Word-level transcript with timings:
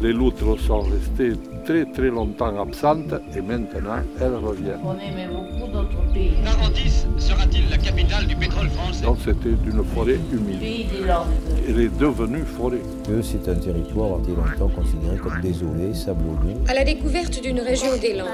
Les 0.00 0.12
loutres 0.12 0.60
sont 0.60 0.82
restées 0.82 1.32
très 1.64 1.84
très 1.86 2.08
longtemps 2.08 2.56
absentes 2.60 3.14
et 3.36 3.40
maintenant 3.40 3.98
elles 4.20 4.36
reviennent. 4.36 4.78
On 4.84 4.94
aimait 4.94 5.26
beaucoup 5.26 5.72
notre 5.72 6.12
pays. 6.12 6.34
Narandis 6.44 7.04
sera-t-il 7.18 7.68
la 7.68 7.78
capitale 7.78 8.26
du 8.28 8.36
pétrole 8.36 8.68
français? 8.68 9.04
Donc 9.04 9.18
c'était 9.24 9.56
une 9.66 9.84
forêt 9.84 10.20
humide. 10.32 10.60
Pays 10.60 10.84
des 10.84 11.04
Landes. 11.04 11.26
Elle 11.68 11.80
est 11.80 11.98
devenue 11.98 12.44
forêt. 12.44 12.80
que 13.08 13.22
c'est 13.22 13.48
un 13.48 13.56
territoire 13.56 14.22
qui 14.22 14.30
été 14.30 14.40
longtemps 14.40 14.68
considéré 14.68 15.16
comme 15.16 15.40
désolé, 15.40 15.92
sablonneux. 15.94 16.54
À 16.68 16.74
la 16.74 16.84
découverte 16.84 17.42
d'une 17.42 17.60
région 17.60 17.96
des 18.00 18.14
Landes. 18.14 18.28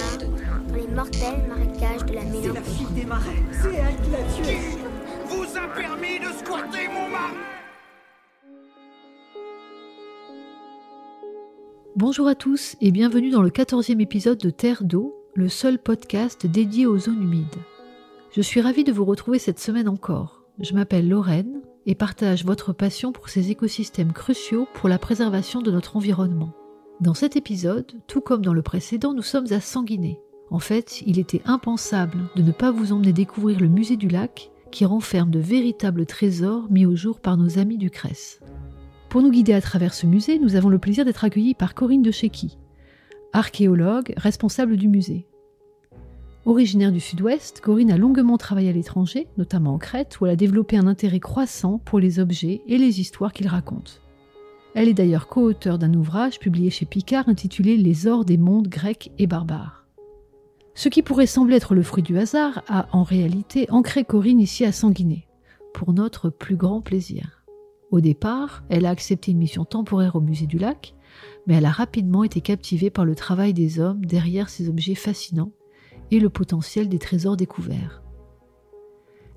dans 0.69 0.75
les 0.77 0.89
mortels 0.95 1.49
marécages 1.49 2.05
de 2.07 2.15
la 2.15 2.25
mélancolie. 2.25 2.95
des 2.95 3.07
marais. 3.07 3.43
C'est 3.53 3.69
elle 3.69 3.97
qui 4.05 4.11
l'a 4.11 4.45
tué. 4.45 4.59
Vous 5.29 5.45
a 5.57 5.67
permis 5.75 6.19
de 6.19 6.31
squatter 6.39 6.89
mon 6.89 7.09
marais 7.09 7.64
Bonjour 12.07 12.29
à 12.29 12.35
tous 12.35 12.77
et 12.83 12.91
bienvenue 12.91 13.31
dans 13.31 13.41
le 13.41 13.49
14e 13.49 13.99
épisode 13.99 14.37
de 14.37 14.51
Terre 14.51 14.85
d'eau, 14.85 15.17
le 15.33 15.49
seul 15.49 15.79
podcast 15.79 16.47
dédié 16.47 16.85
aux 16.85 16.99
zones 16.99 17.23
humides. 17.23 17.57
Je 18.31 18.43
suis 18.43 18.61
ravie 18.61 18.85
de 18.85 18.93
vous 18.93 19.07
retrouver 19.07 19.39
cette 19.39 19.59
semaine 19.59 19.89
encore. 19.89 20.43
Je 20.61 20.75
m'appelle 20.75 21.09
Lorraine 21.09 21.63
et 21.87 21.95
partage 21.95 22.45
votre 22.45 22.75
passion 22.75 23.11
pour 23.11 23.31
ces 23.31 23.51
écosystèmes 23.51 24.13
cruciaux 24.13 24.69
pour 24.75 24.91
la 24.91 24.99
préservation 24.99 25.63
de 25.63 25.71
notre 25.71 25.97
environnement. 25.97 26.53
Dans 27.01 27.15
cet 27.15 27.37
épisode, 27.37 27.91
tout 28.07 28.21
comme 28.21 28.45
dans 28.45 28.53
le 28.53 28.61
précédent, 28.61 29.15
nous 29.15 29.23
sommes 29.23 29.51
à 29.51 29.61
Sanguinet. 29.61 30.21
En 30.51 30.59
fait, 30.59 31.01
il 31.07 31.19
était 31.19 31.41
impensable 31.47 32.19
de 32.37 32.43
ne 32.43 32.53
pas 32.53 32.71
vous 32.71 32.93
emmener 32.93 33.15
découvrir 33.15 33.61
le 33.61 33.69
musée 33.69 33.97
du 33.97 34.09
lac 34.09 34.51
qui 34.71 34.85
renferme 34.85 35.31
de 35.31 35.41
véritables 35.41 36.05
trésors 36.05 36.67
mis 36.69 36.85
au 36.85 36.97
jour 36.97 37.21
par 37.21 37.39
nos 37.39 37.59
amis 37.59 37.79
du 37.79 37.89
CRES. 37.89 38.41
Pour 39.15 39.23
nous 39.23 39.31
guider 39.31 39.53
à 39.53 39.61
travers 39.61 39.95
ce 39.95 40.07
musée, 40.07 40.41
nous 40.41 40.57
avons 40.57 40.69
le 40.69 40.81
plaisir 40.81 41.05
d'être 41.05 41.23
accueillis 41.23 41.55
par 41.55 41.77
Corinne 41.77 42.03
de 42.03 42.11
Chéqui, 42.11 42.59
archéologue 43.33 44.13
responsable 44.17 44.77
du 44.77 44.89
musée. 44.89 45.29
Originaire 46.47 46.91
du 46.91 46.99
sud-ouest, 46.99 47.61
Corinne 47.61 47.93
a 47.93 47.97
longuement 47.97 48.39
travaillé 48.39 48.71
à 48.71 48.73
l'étranger, 48.73 49.29
notamment 49.39 49.75
en 49.75 49.79
Crète, 49.79 50.19
où 50.19 50.27
elle 50.27 50.33
a 50.33 50.37
développé 50.37 50.77
un 50.77 50.89
intérêt 50.89 51.21
croissant 51.21 51.79
pour 51.79 52.01
les 52.01 52.19
objets 52.19 52.63
et 52.67 52.77
les 52.77 53.01
histoires 53.01 53.33
qu'ils 53.33 53.47
racontent. 53.47 53.93
Elle 54.75 54.89
est 54.89 54.95
d'ailleurs 54.95 55.29
co-auteure 55.29 55.79
d'un 55.79 55.95
ouvrage 55.95 56.41
publié 56.41 56.71
chez 56.71 56.85
Picard 56.85 57.29
intitulé 57.29 57.77
Les 57.77 58.09
ors 58.09 58.25
des 58.25 58.37
mondes 58.37 58.67
grecs 58.67 59.13
et 59.19 59.29
barbares. 59.29 59.87
Ce 60.75 60.89
qui 60.89 61.03
pourrait 61.03 61.27
sembler 61.27 61.55
être 61.55 61.77
le 61.77 61.85
fruit 61.85 62.03
du 62.03 62.19
hasard 62.19 62.65
a 62.67 62.89
en 62.91 63.05
réalité 63.05 63.71
ancré 63.71 64.05
Corinne 64.05 64.41
ici 64.41 64.65
à 64.65 64.73
Sanguinet, 64.73 65.29
pour 65.73 65.93
notre 65.93 66.31
plus 66.31 66.57
grand 66.57 66.81
plaisir. 66.81 67.44
Au 67.95 68.01
départ, 68.01 68.65
elle 68.71 68.87
a 68.87 68.91
accepté 68.91 69.31
une 69.31 69.39
mission 69.39 69.65
temporaire 69.65 70.17
au 70.17 70.21
musée 70.21 70.49
du 70.49 70.59
lac, 70.59 70.97
mais 71.47 71.55
elle 71.55 71.65
a 71.65 71.71
rapidement 71.71 72.25
été 72.25 72.41
captivée 72.41 72.91
par 72.91 73.05
le 73.05 73.15
travail 73.15 73.55
des 73.55 73.79
hommes 73.79 74.05
derrière 74.05 74.49
ces 74.49 74.69
objets 74.69 74.97
fascinants 74.97 75.53
et 76.11 76.19
le 76.19 76.29
potentiel 76.29 76.89
des 76.89 76.99
trésors 76.99 77.37
découverts. 77.37 78.03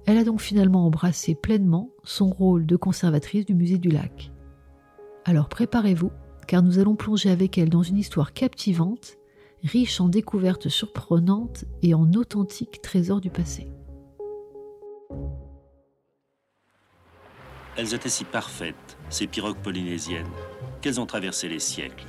Elle 0.07 0.17
a 0.17 0.23
donc 0.23 0.41
finalement 0.41 0.87
embrassé 0.87 1.35
pleinement 1.35 1.91
son 2.03 2.31
rôle 2.31 2.65
de 2.65 2.75
conservatrice 2.75 3.45
du 3.45 3.53
musée 3.53 3.77
du 3.77 3.89
lac. 3.89 4.31
Alors 5.23 5.49
préparez-vous, 5.49 6.09
car 6.47 6.63
nous 6.63 6.79
allons 6.79 6.95
plonger 6.95 7.29
avec 7.29 7.59
elle 7.59 7.69
dans 7.69 7.83
une 7.83 7.99
histoire 7.99 8.33
captivante, 8.33 9.17
riche 9.61 10.01
en 10.01 10.09
découvertes 10.09 10.67
surprenantes 10.67 11.65
et 11.83 11.93
en 11.93 12.11
authentiques 12.13 12.81
trésors 12.81 13.21
du 13.21 13.29
passé. 13.29 13.67
Elles 17.77 17.93
étaient 17.93 18.09
si 18.09 18.23
parfaites, 18.23 18.97
ces 19.11 19.27
pirogues 19.27 19.61
polynésiennes, 19.61 20.25
qu'elles 20.81 20.99
ont 20.99 21.05
traversé 21.05 21.47
les 21.47 21.59
siècles, 21.59 22.07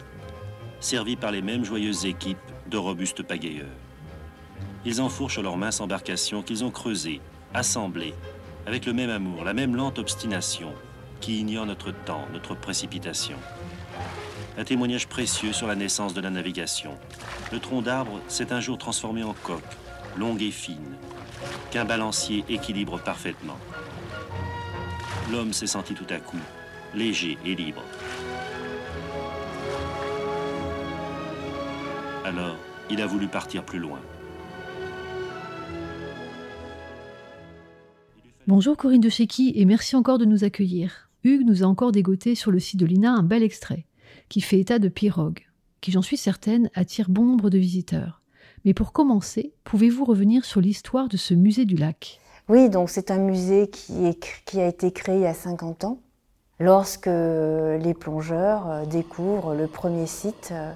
servies 0.81 1.17
par 1.17 1.31
les 1.31 1.43
mêmes 1.43 1.65
joyeuses 1.65 2.07
équipes 2.07 2.39
de 2.69 2.79
robustes 2.79 3.23
pagayeurs. 3.23 3.67
Ils 4.87 5.03
enfourchent 5.03 5.41
leurs 5.41 5.59
minces 5.59 5.83
embarcations 5.83 6.43
qu'ils 6.43 6.65
ont 6.65 6.71
creusées, 6.71 7.21
assemblées, 7.53 8.15
avec 8.67 8.87
le 8.87 8.95
même 8.95 9.11
amour, 9.11 9.45
la 9.45 9.53
même 9.53 9.77
lente 9.77 9.99
obstination, 9.99 10.73
qui 11.21 11.41
ignore 11.41 11.67
notre 11.67 11.91
temps, 11.91 12.27
notre 12.33 12.55
précipitation. 12.55 13.37
Un 14.57 14.65
témoignage 14.65 15.07
précieux 15.07 15.53
sur 15.53 15.67
la 15.67 15.75
naissance 15.75 16.15
de 16.15 16.23
la 16.23 16.31
navigation. 16.31 16.97
Le 17.53 17.61
tronc 17.61 17.83
d'arbre 17.83 18.21
s'est 18.29 18.53
un 18.53 18.61
jour 18.61 18.79
transformé 18.79 19.23
en 19.23 19.35
coque, 19.35 19.63
longue 20.17 20.41
et 20.41 20.51
fine, 20.51 20.97
qu'un 21.71 21.85
balancier 21.85 22.45
équilibre 22.49 22.99
parfaitement. 22.99 23.59
L'homme 25.31 25.53
s'est 25.53 25.67
senti 25.67 25.93
tout 25.95 26.07
à 26.09 26.21
coup 26.21 26.39
léger 26.95 27.37
et 27.45 27.55
libre. 27.55 27.83
Alors, 32.25 32.57
il 32.91 33.03
a 33.03 33.07
voulu 33.07 33.29
partir 33.29 33.63
plus 33.63 33.79
loin. 33.79 34.01
Bonjour 38.47 38.77
Corinne 38.79 39.03
de 39.03 39.11
Chéqui 39.11 39.53
et 39.55 39.67
merci 39.67 39.97
encore 39.97 40.17
de 40.17 40.25
nous 40.25 40.45
accueillir. 40.45 41.11
Hugues 41.25 41.47
nous 41.47 41.63
a 41.63 41.67
encore 41.67 41.93
dégoté 41.93 42.35
sur 42.35 42.51
le 42.51 42.59
site 42.59 42.81
de 42.81 42.87
l'INA 42.87 43.13
un 43.13 43.23
bel 43.23 43.43
extrait 43.43 43.85
qui 44.31 44.41
fait 44.41 44.59
état 44.59 44.79
de 44.79 44.89
pirogues, 44.89 45.47
qui 45.83 45.93
j'en 45.93 46.01
suis 46.01 46.17
certaine 46.17 46.71
attire 46.75 47.11
bon 47.11 47.25
nombre 47.25 47.51
de 47.51 47.59
visiteurs. 47.59 48.23
Mais 48.65 48.73
pour 48.73 48.93
commencer, 48.93 49.53
pouvez-vous 49.65 50.07
revenir 50.07 50.47
sur 50.47 50.63
l'histoire 50.63 51.09
de 51.09 51.19
ce 51.19 51.35
musée 51.35 51.67
du 51.67 51.77
lac? 51.77 52.21
Oui, 52.49 52.71
donc 52.71 52.89
c'est 52.89 53.11
un 53.11 53.19
musée 53.19 53.69
qui, 53.69 54.07
a 54.59 54.67
été 54.67 54.91
créé 54.91 55.17
il 55.17 55.21
y 55.21 55.27
a 55.27 55.35
50 55.35 55.85
ans, 55.85 55.99
lorsque 56.59 57.07
les 57.07 57.95
plongeurs 57.95 58.71
euh, 58.71 58.85
découvrent 58.87 59.55
le 59.55 59.67
premier 59.67 60.07
site 60.07 60.49
euh, 60.53 60.73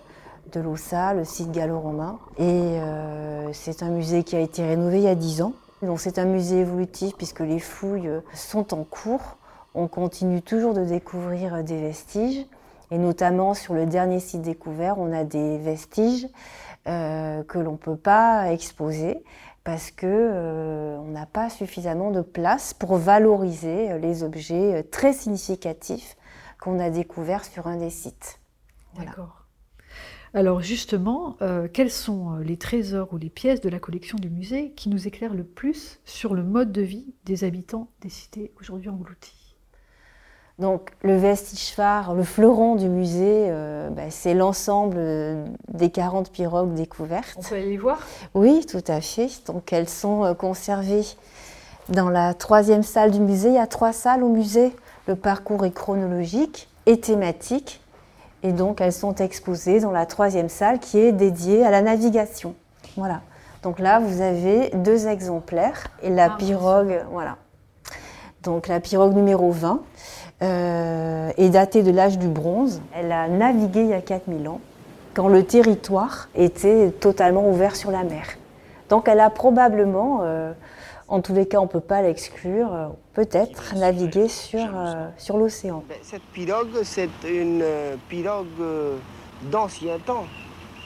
de 0.53 0.61
l'Oussa, 0.61 1.15
le 1.15 1.25
site 1.25 1.51
gallo-romain. 1.51 2.19
Et 2.37 2.43
euh, 2.45 3.51
c'est 3.55 3.83
un 3.83 3.89
musée 3.89 4.23
qui 4.23 4.37
a 4.37 4.41
été 4.41 4.63
rénové 4.67 4.99
il 4.99 5.05
y 5.05 5.09
a 5.09 5.15
10 5.15 5.41
ans. 5.41 5.55
Donc 5.81 5.99
c'est 5.99 6.19
un 6.19 6.27
musée 6.27 6.59
évolutif 6.59 7.15
puisque 7.17 7.41
les 7.41 7.59
fouilles 7.59 8.11
sont 8.35 8.75
en 8.75 8.85
cours. 8.85 9.39
On 9.75 9.89
continue 9.89 10.43
toujours 10.43 10.75
de 10.75 10.85
découvrir 10.85 11.65
des 11.65 11.81
vestiges. 11.81 12.45
Et 12.91 12.99
notamment 12.99 13.55
sur 13.55 13.73
le 13.73 13.87
dernier 13.87 14.21
site 14.21 14.43
découvert, 14.43 14.99
on 14.99 15.11
a 15.15 15.25
des 15.25 15.57
vestiges 15.57 16.29
que 16.85 17.59
l'on 17.59 17.73
ne 17.73 17.77
peut 17.79 17.97
pas 17.97 18.53
exposer 18.53 19.25
parce 19.65 19.91
qu'on 19.91 20.07
euh, 20.07 21.01
n'a 21.11 21.27
pas 21.27 21.51
suffisamment 21.51 22.11
de 22.11 22.23
place 22.23 22.75
pour 22.75 22.97
valoriser 22.97 23.99
les 23.99 24.23
objets 24.23 24.83
très 24.91 25.13
significatifs 25.13 26.17
qu'on 26.61 26.79
a 26.79 26.91
découverts 26.91 27.45
sur 27.45 27.67
un 27.67 27.77
des 27.77 27.91
sites. 27.91 28.41
D'accord. 28.99 29.43
Alors 30.35 30.63
justement, 30.63 31.37
euh, 31.43 31.69
quels 31.71 31.91
sont 31.91 32.37
les 32.37 32.57
trésors 32.57 33.13
ou 33.13 33.19
les 33.19 33.29
pièces 33.29 33.61
de 33.61 33.69
la 33.69 33.79
collection 33.79 34.17
du 34.17 34.31
musée 34.31 34.73
qui 34.73 34.89
nous 34.89 35.07
éclairent 35.07 35.35
le 35.35 35.45
plus 35.45 36.01
sur 36.05 36.35
le 36.35 36.43
mode 36.43 36.73
de 36.73 36.81
vie 36.81 37.15
des 37.25 37.45
habitants 37.45 37.91
des 38.01 38.09
cités 38.09 38.53
aujourd'hui 38.59 38.89
englouties? 38.89 39.42
Donc 40.63 40.91
le 41.03 41.17
vestige 41.17 41.75
phare, 41.75 42.15
le 42.15 42.23
fleuron 42.23 42.77
du 42.77 42.89
musée, 42.89 43.49
euh, 43.49 43.91
bah, 43.91 44.03
c'est 44.11 44.33
l'ensemble 44.33 44.97
des 45.69 45.91
40 45.91 46.31
pirogues 46.31 46.75
découvertes. 46.75 47.35
On 47.37 47.43
peut 47.43 47.57
aller 47.57 47.71
les 47.71 47.77
voir? 47.77 47.99
Oui, 48.35 48.65
tout 48.65 48.85
à 48.87 49.01
fait. 49.01 49.29
Donc 49.47 49.73
elles 49.73 49.89
sont 49.89 50.25
euh, 50.25 50.35
conservées 50.35 51.05
dans 51.89 52.09
la 52.09 52.33
troisième 52.33 52.85
salle 52.85 53.11
du 53.11 53.19
musée. 53.19 53.49
Il 53.49 53.55
y 53.57 53.59
a 53.59 53.67
trois 53.67 53.93
salles 53.93 54.23
au 54.23 54.29
musée. 54.29 54.73
Le 55.09 55.17
parcours 55.17 55.65
est 55.67 55.73
chronologique 55.73 56.69
et 56.87 57.01
thématique. 57.01 57.81
Et 58.45 58.53
donc, 58.53 58.81
elles 58.81 58.93
sont 58.93 59.15
exposées 59.17 59.81
dans 59.81 59.93
la 59.93 60.07
troisième 60.07 60.49
salle 60.49 60.79
qui 60.79 60.99
est 60.99 61.13
dédiée 61.13 61.65
à 61.65 61.71
la 61.71 61.83
navigation. 61.83 62.55
Voilà. 62.97 63.21
Donc 63.65 63.81
là, 63.81 63.99
vous 63.99 64.21
avez 64.21 64.71
deux 64.75 65.09
exemplaires 65.09 65.89
et 66.03 66.11
la 66.11 66.33
Ah, 66.33 66.37
pirogue, 66.39 67.01
voilà. 67.11 67.37
Donc 68.43 68.67
la 68.67 68.81
pirogue 68.81 69.15
numéro 69.15 69.53
20 69.53 69.81
euh, 70.43 71.31
est 71.37 71.51
datée 71.51 71.83
de 71.83 71.91
l'âge 71.91 72.19
du 72.19 72.29
bronze. 72.29 72.83
Elle 72.95 73.13
a 73.13 73.29
navigué 73.29 73.81
il 73.81 73.89
y 73.89 73.95
a 73.95 74.01
4000 74.01 74.49
ans, 74.49 74.61
quand 75.15 75.29
le 75.29 75.45
territoire 75.45 76.29
était 76.35 76.91
totalement 76.91 77.49
ouvert 77.49 77.77
sur 77.77 77.91
la 77.91 78.03
mer. 78.03 78.25
Donc 78.89 79.09
elle 79.09 79.21
a 79.21 79.31
probablement, 79.31 80.21
euh, 80.23 80.53
en 81.09 81.21
tous 81.21 81.33
les 81.33 81.47
cas 81.47 81.59
on 81.59 81.63
ne 81.63 81.69
peut 81.69 81.81
pas 81.81 82.03
l'exclure, 82.03 82.75
euh, 82.75 82.89
peut-être 83.15 83.75
navigué 83.77 84.29
sur, 84.29 84.61
euh, 84.75 85.07
sur 85.17 85.39
l'océan. 85.39 85.83
Cette 86.03 86.23
pirogue, 86.33 86.83
c'est 86.83 87.09
une 87.25 87.63
euh, 87.63 87.95
pirogue 88.09 88.47
euh, 88.61 88.97
d'ancien 89.51 89.99
temps 90.05 90.25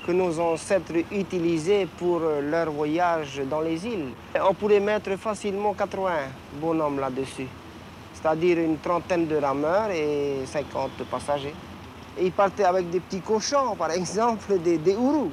que 0.07 0.13
nos 0.13 0.39
ancêtres 0.39 0.93
utilisaient 1.11 1.89
pour 1.99 2.21
euh, 2.23 2.41
leur 2.41 2.71
voyage 2.71 3.43
dans 3.51 3.61
les 3.61 3.85
îles. 3.87 4.11
On 4.49 4.55
pourrait 4.55 4.79
mettre 4.79 5.17
facilement 5.17 5.73
80 5.75 6.11
bonhommes 6.61 7.01
là-dessus, 7.01 7.49
c'est-à-dire 8.21 8.59
une 8.59 8.79
trentaine 8.79 9.27
de 9.27 9.37
rameurs 9.37 9.91
et 9.91 10.39
50 10.47 10.91
passagers. 11.11 11.55
Et 12.19 12.27
ils 12.27 12.33
partaient 12.33 12.65
avec 12.65 12.89
des 12.91 13.01
petits 13.01 13.21
cochons, 13.21 13.77
par 13.77 13.91
exemple, 13.91 14.59
des, 14.65 14.79
des 14.79 14.97
ourous. 14.97 15.31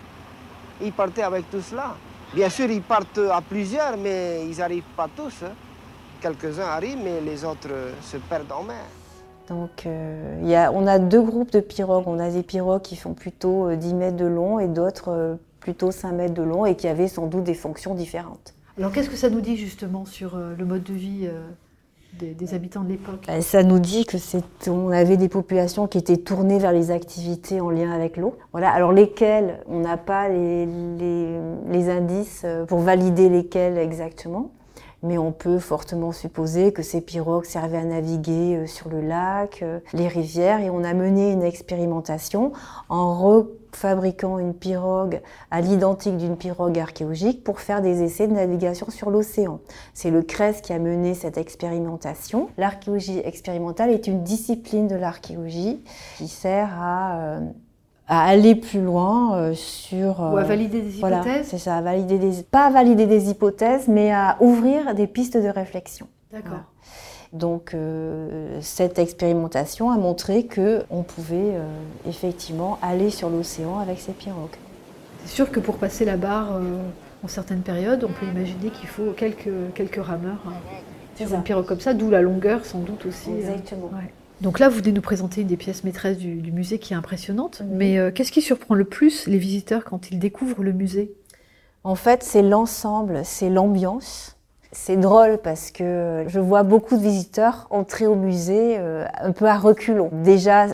Ils 0.82 0.92
partaient 0.92 1.24
avec 1.24 1.50
tout 1.50 1.62
cela. 1.62 1.96
Bien 2.34 2.50
sûr, 2.50 2.70
ils 2.70 2.82
partent 2.82 3.20
à 3.32 3.42
plusieurs, 3.42 3.96
mais 3.98 4.46
ils 4.50 4.58
n'arrivent 4.58 4.84
pas 4.98 5.08
tous. 5.16 5.44
hein. 5.44 5.52
Quelques-uns 6.22 6.66
arrivent, 6.68 7.00
mais 7.04 7.22
les 7.22 7.44
autres 7.46 7.70
euh, 7.72 7.92
se 8.02 8.18
perdent 8.18 8.52
en 8.52 8.64
mer. 8.64 8.86
Donc 9.50 9.86
euh, 9.86 10.40
il 10.42 10.48
y 10.50 10.56
a, 10.56 10.72
on 10.72 10.88
a 10.88 10.98
deux 11.00 11.22
groupes 11.22 11.52
de 11.52 11.60
pirogues. 11.60 12.08
On 12.08 12.18
a 12.20 12.30
des 12.30 12.44
pirogues 12.44 12.82
qui 12.82 12.96
font 12.96 13.14
plutôt 13.14 13.68
euh, 13.68 13.76
10 13.76 13.94
mètres 13.94 14.16
de 14.18 14.26
long 14.26 14.58
et 14.60 14.68
d'autres 14.70 15.10
euh, 15.12 15.36
plutôt 15.60 15.92
5 15.92 16.12
mètres 16.14 16.34
de 16.34 16.42
long 16.44 16.66
et 16.66 16.76
qui 16.76 16.88
avaient 16.88 17.10
sans 17.10 17.28
doute 17.28 17.44
des 17.44 17.54
fonctions 17.54 17.94
différentes. 17.94 18.54
Alors 18.78 18.92
qu'est-ce 18.94 19.10
que 19.10 19.18
ça 19.18 19.30
nous 19.30 19.42
dit 19.42 19.58
justement 19.58 20.06
sur 20.06 20.36
euh, 20.36 20.56
le 20.58 20.64
mode 20.66 20.84
de 20.84 20.94
vie 20.94 21.28
euh, 21.28 21.42
des, 22.20 22.34
des 22.34 22.54
habitants 22.54 22.82
de 22.84 22.90
l'époque 22.90 23.24
Ben, 23.28 23.42
Ça 23.42 23.64
nous 23.64 23.80
dit 23.80 24.06
que 24.06 24.18
c'est, 24.18 24.44
on 24.68 24.90
avait 24.90 25.18
des 25.18 25.30
populations 25.30 25.88
qui 25.88 25.98
étaient 25.98 26.18
tournées 26.18 26.60
vers 26.60 26.72
les 26.72 26.92
activités 26.92 27.60
en 27.62 27.70
lien 27.70 27.92
avec 27.92 28.18
l'eau. 28.18 28.36
Voilà. 28.52 28.72
Alors 28.72 28.92
lesquelles, 28.92 29.60
on 29.68 29.80
n'a 29.80 29.98
pas 29.98 30.30
les, 30.30 30.66
les- 30.66 31.40
les 31.70 31.90
indices 31.90 32.44
euh, 32.46 32.66
pour 32.66 32.80
valider 32.80 33.30
lesquelles 33.30 33.78
exactement, 33.78 34.52
mais 35.02 35.18
on 35.18 35.32
peut 35.32 35.60
fortement 35.60 36.12
supposer 36.12 36.72
que 36.72 36.82
ces 36.82 37.02
pirogues 37.02 37.46
servaient 37.46 37.78
à 37.78 37.84
naviguer 37.86 38.56
euh, 38.58 38.68
sur 38.68 38.90
le 38.90 39.02
lac, 39.02 39.62
euh, 39.62 39.80
les 39.94 40.08
rivières, 40.08 40.62
et 40.62 40.70
on 40.70 40.84
a 40.84 40.94
mené 40.94 41.32
une 41.32 41.44
expérimentation 41.44 42.52
en 42.90 43.14
refabriquant 43.74 44.40
une 44.40 44.54
pirogue 44.54 45.22
à 45.52 45.62
l'identique 45.62 46.18
d'une 46.18 46.38
pirogue 46.38 46.80
archéologique 46.80 47.44
pour 47.44 47.60
faire 47.60 47.82
des 47.82 48.04
essais 48.04 48.28
de 48.28 48.34
navigation 48.34 48.90
sur 48.90 49.10
l'océan. 49.10 49.60
C'est 49.94 50.12
le 50.12 50.22
CRES 50.22 50.62
qui 50.62 50.74
a 50.74 50.80
mené 50.80 51.14
cette 51.14 51.38
expérimentation. 51.38 52.50
L'archéologie 52.58 53.20
expérimentale 53.20 53.90
est 53.90 54.08
une 54.08 54.24
discipline 54.24 54.88
de 54.88 54.96
l'archéologie 54.96 55.84
qui 56.18 56.28
sert 56.28 56.70
à, 56.80 57.18
euh, 57.18 57.40
à 58.08 58.26
aller 58.28 58.56
plus 58.56 58.82
loin 58.82 59.36
euh, 59.36 59.54
sur... 59.54 60.20
Ou 60.20 60.38
à 60.38 60.42
euh, 60.42 60.44
valider 60.44 60.82
des 60.82 61.00
voilà, 61.00 61.22
hypothèses 61.22 61.48
c'est 61.48 61.58
ça, 61.58 61.78
à 61.78 61.82
valider 61.82 62.18
des, 62.18 62.44
pas 62.44 62.66
à 62.66 62.70
valider 62.70 63.08
des 63.08 63.30
hypothèses, 63.30 63.88
mais 63.88 64.12
à 64.12 64.38
ouvrir 64.40 64.94
des 64.96 65.08
pistes 65.08 65.38
de 65.38 65.50
réflexion. 65.50 66.08
D'accord. 66.32 66.50
Voilà. 66.50 66.64
Donc 67.34 67.74
euh, 67.74 68.60
cette 68.62 69.00
expérimentation 69.00 69.90
a 69.92 69.98
montré 69.98 70.46
que 70.46 70.84
on 70.92 71.02
pouvait 71.02 71.56
euh, 71.56 71.66
effectivement 72.08 72.78
aller 72.82 73.10
sur 73.10 73.30
l'océan 73.30 73.80
avec 73.80 74.00
ces 74.00 74.12
pirogues. 74.14 74.56
C'est 75.26 75.34
sûr 75.36 75.52
que 75.52 75.60
pour 75.60 75.78
passer 75.78 76.06
la 76.06 76.16
barre 76.16 76.56
euh, 76.56 76.62
en 77.24 77.28
certaines 77.28 77.62
périodes, 77.62 78.04
on 78.04 78.12
peut 78.14 78.28
imaginer 78.28 78.70
qu'il 78.70 78.88
faut 78.88 79.12
quelques, 79.18 79.50
quelques 79.74 80.04
rameurs 80.04 80.44
hein, 80.48 80.54
sur 81.16 81.28
ça. 81.30 81.36
une 81.38 81.44
pirogue 81.44 81.66
comme 81.66 81.80
ça, 81.80 81.94
d'où 81.96 82.10
la 82.12 82.22
longueur 82.22 82.66
sans 82.66 82.80
doute 82.80 83.06
aussi. 83.08 83.32
euh, 83.32 83.38
Exactement. 83.40 83.88
ouais. 83.94 84.14
Donc 84.42 84.60
là, 84.60 84.68
vous 84.70 84.78
venez 84.78 84.92
nous 84.92 85.02
présenter 85.02 85.42
une 85.42 85.48
des 85.48 85.58
pièces 85.58 85.84
maîtresses 85.84 86.18
du, 86.18 86.36
du 86.36 86.52
musée 86.52 86.78
qui 86.78 86.94
est 86.94 86.98
impressionnante. 86.98 87.62
Mais 87.72 87.98
euh, 87.98 88.12
qu'est-ce 88.12 88.32
qui 88.32 88.42
surprend 88.42 88.76
le 88.76 88.84
plus 88.84 89.26
les 89.26 89.38
visiteurs 89.38 89.86
quand 89.86 90.12
ils 90.12 90.20
découvrent 90.20 90.64
le 90.64 90.74
musée? 90.74 91.14
En 91.86 91.96
fait, 91.96 92.22
c'est 92.24 92.42
l'ensemble, 92.42 93.22
c'est 93.24 93.50
l'ambiance. 93.50 94.33
C'est 94.76 94.98
drôle 94.98 95.38
parce 95.38 95.70
que 95.70 96.26
je 96.28 96.40
vois 96.40 96.64
beaucoup 96.64 96.98
de 96.98 97.02
visiteurs 97.02 97.68
entrer 97.70 98.08
au 98.08 98.16
musée 98.16 98.78
euh, 98.80 99.06
un 99.22 99.32
peu 99.32 99.46
à 99.46 99.56
reculons. 99.56 100.10
Déjà, 100.12 100.66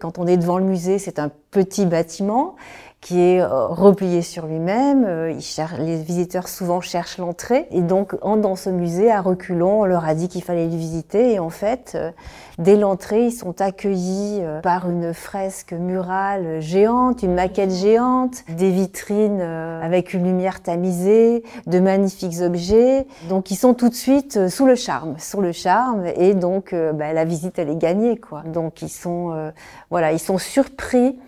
quand 0.00 0.18
on 0.18 0.26
est 0.26 0.36
devant 0.36 0.58
le 0.58 0.64
musée, 0.64 0.98
c'est 0.98 1.20
un 1.20 1.30
petit 1.52 1.86
bâtiment 1.86 2.56
qui 3.00 3.20
est 3.20 3.40
euh, 3.40 3.66
replié 3.66 4.22
sur 4.22 4.46
lui-même. 4.46 5.04
Euh, 5.06 5.38
les 5.78 5.96
visiteurs 5.96 6.48
souvent 6.48 6.80
cherchent 6.80 7.18
l'entrée 7.18 7.66
et 7.70 7.80
donc 7.80 8.14
entrent 8.22 8.42
dans 8.42 8.56
ce 8.56 8.70
musée 8.70 9.10
à 9.10 9.20
reculons. 9.20 9.82
On 9.82 9.84
leur 9.84 10.04
a 10.04 10.14
dit 10.14 10.28
qu'il 10.28 10.42
fallait 10.42 10.66
le 10.66 10.76
visiter 10.76 11.34
et 11.34 11.38
en 11.38 11.50
fait, 11.50 11.92
euh, 11.94 12.10
dès 12.58 12.76
l'entrée, 12.76 13.26
ils 13.26 13.32
sont 13.32 13.60
accueillis 13.60 14.42
par 14.62 14.90
une 14.90 15.14
fresque 15.14 15.72
murale 15.72 16.60
géante, 16.60 17.22
une 17.22 17.34
maquette 17.34 17.72
géante, 17.72 18.44
des 18.48 18.70
vitrines 18.70 19.40
avec 19.40 20.12
une 20.12 20.24
lumière 20.24 20.60
tamisée, 20.60 21.44
de 21.66 21.78
magnifiques 21.78 22.40
objets. 22.40 23.06
Donc 23.28 23.50
ils 23.50 23.56
sont 23.56 23.74
tout 23.74 23.88
de 23.88 23.94
suite 23.94 24.48
sous 24.48 24.66
le 24.66 24.74
charme, 24.74 25.14
sous 25.18 25.40
le 25.40 25.52
charme 25.52 26.06
et 26.16 26.34
donc 26.34 26.74
bah, 26.74 27.12
la 27.12 27.24
visite 27.24 27.58
elle 27.58 27.70
est 27.70 27.76
gagnée 27.76 28.16
quoi. 28.16 28.42
Donc 28.42 28.82
ils 28.82 28.88
sont 28.88 29.32
euh, 29.32 29.50
voilà, 29.90 30.12
ils 30.12 30.18
sont 30.18 30.38
surpris 30.38 31.18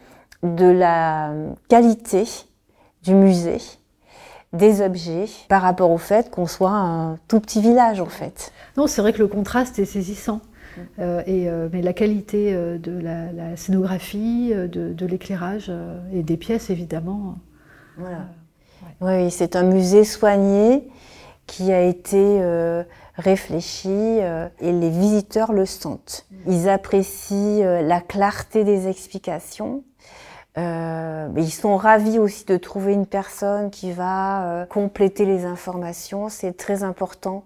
de 0.43 0.67
la 0.67 1.33
qualité 1.69 2.25
du 3.03 3.15
musée, 3.15 3.61
des 4.53 4.83
objets 4.83 5.27
par 5.49 5.63
rapport 5.63 5.91
au 5.91 5.99
fait 5.99 6.31
qu'on 6.31 6.47
soit 6.47 6.71
un 6.71 7.19
tout 7.29 7.41
petit 7.41 7.61
village 7.61 8.01
en 8.01 8.07
fait. 8.07 8.53
Non, 8.77 8.87
c'est 8.87 9.01
vrai 9.01 9.13
que 9.13 9.19
le 9.19 9.29
contraste 9.29 9.79
est 9.79 9.85
saisissant. 9.85 10.41
Euh, 10.99 11.23
et, 11.27 11.49
euh, 11.49 11.69
mais 11.73 11.83
la 11.83 11.93
qualité 11.93 12.55
euh, 12.55 12.79
de 12.79 12.93
la, 12.93 13.33
la 13.33 13.57
scénographie, 13.57 14.53
de, 14.55 14.93
de 14.93 15.07
l'éclairage 15.07 15.71
et 16.13 16.23
des 16.23 16.37
pièces, 16.37 16.71
évidemment. 16.71 17.37
Voilà. 17.97 18.27
Oui, 19.01 19.25
oui, 19.25 19.31
c'est 19.31 19.57
un 19.57 19.65
musée 19.65 20.05
soigné 20.05 20.89
qui 21.47 21.73
a 21.73 21.83
été 21.83 22.41
réfléchi 23.17 23.89
et 23.89 24.73
les 24.73 24.91
visiteurs 24.91 25.53
le 25.53 25.67
sentent. 25.67 26.27
Ils 26.47 26.69
apprécient 26.69 27.83
la 27.83 28.01
clarté 28.01 28.65
des 28.65 28.89
explications. 28.89 29.83
Euh, 30.59 31.29
ils 31.37 31.53
sont 31.53 31.77
ravis 31.77 32.19
aussi 32.19 32.45
de 32.45 32.57
trouver 32.57 32.93
une 32.93 33.07
personne 33.07 33.71
qui 33.71 33.93
va 33.93 34.45
euh, 34.45 34.67
compléter 34.67 35.25
les 35.25 35.45
informations. 35.45 36.29
C'est 36.29 36.57
très 36.57 36.83
important 36.83 37.45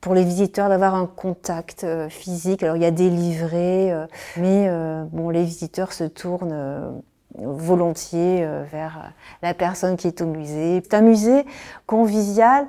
pour 0.00 0.14
les 0.14 0.24
visiteurs 0.24 0.68
d'avoir 0.68 0.94
un 0.94 1.06
contact 1.06 1.84
euh, 1.84 2.08
physique. 2.08 2.62
Alors 2.62 2.76
il 2.76 2.82
y 2.82 2.86
a 2.86 2.90
des 2.90 3.10
livrets, 3.10 3.90
euh, 3.90 4.06
mais 4.36 4.68
bon, 5.10 5.30
les 5.30 5.44
visiteurs 5.44 5.92
se 5.92 6.04
tournent 6.04 7.02
volontiers 7.36 8.46
vers 8.70 9.12
la 9.42 9.54
personne 9.54 9.96
qui 9.96 10.06
est 10.06 10.22
au 10.22 10.26
musée. 10.26 10.80
C'est 10.84 10.94
un 10.94 11.00
musée 11.00 11.44
convivial 11.86 12.66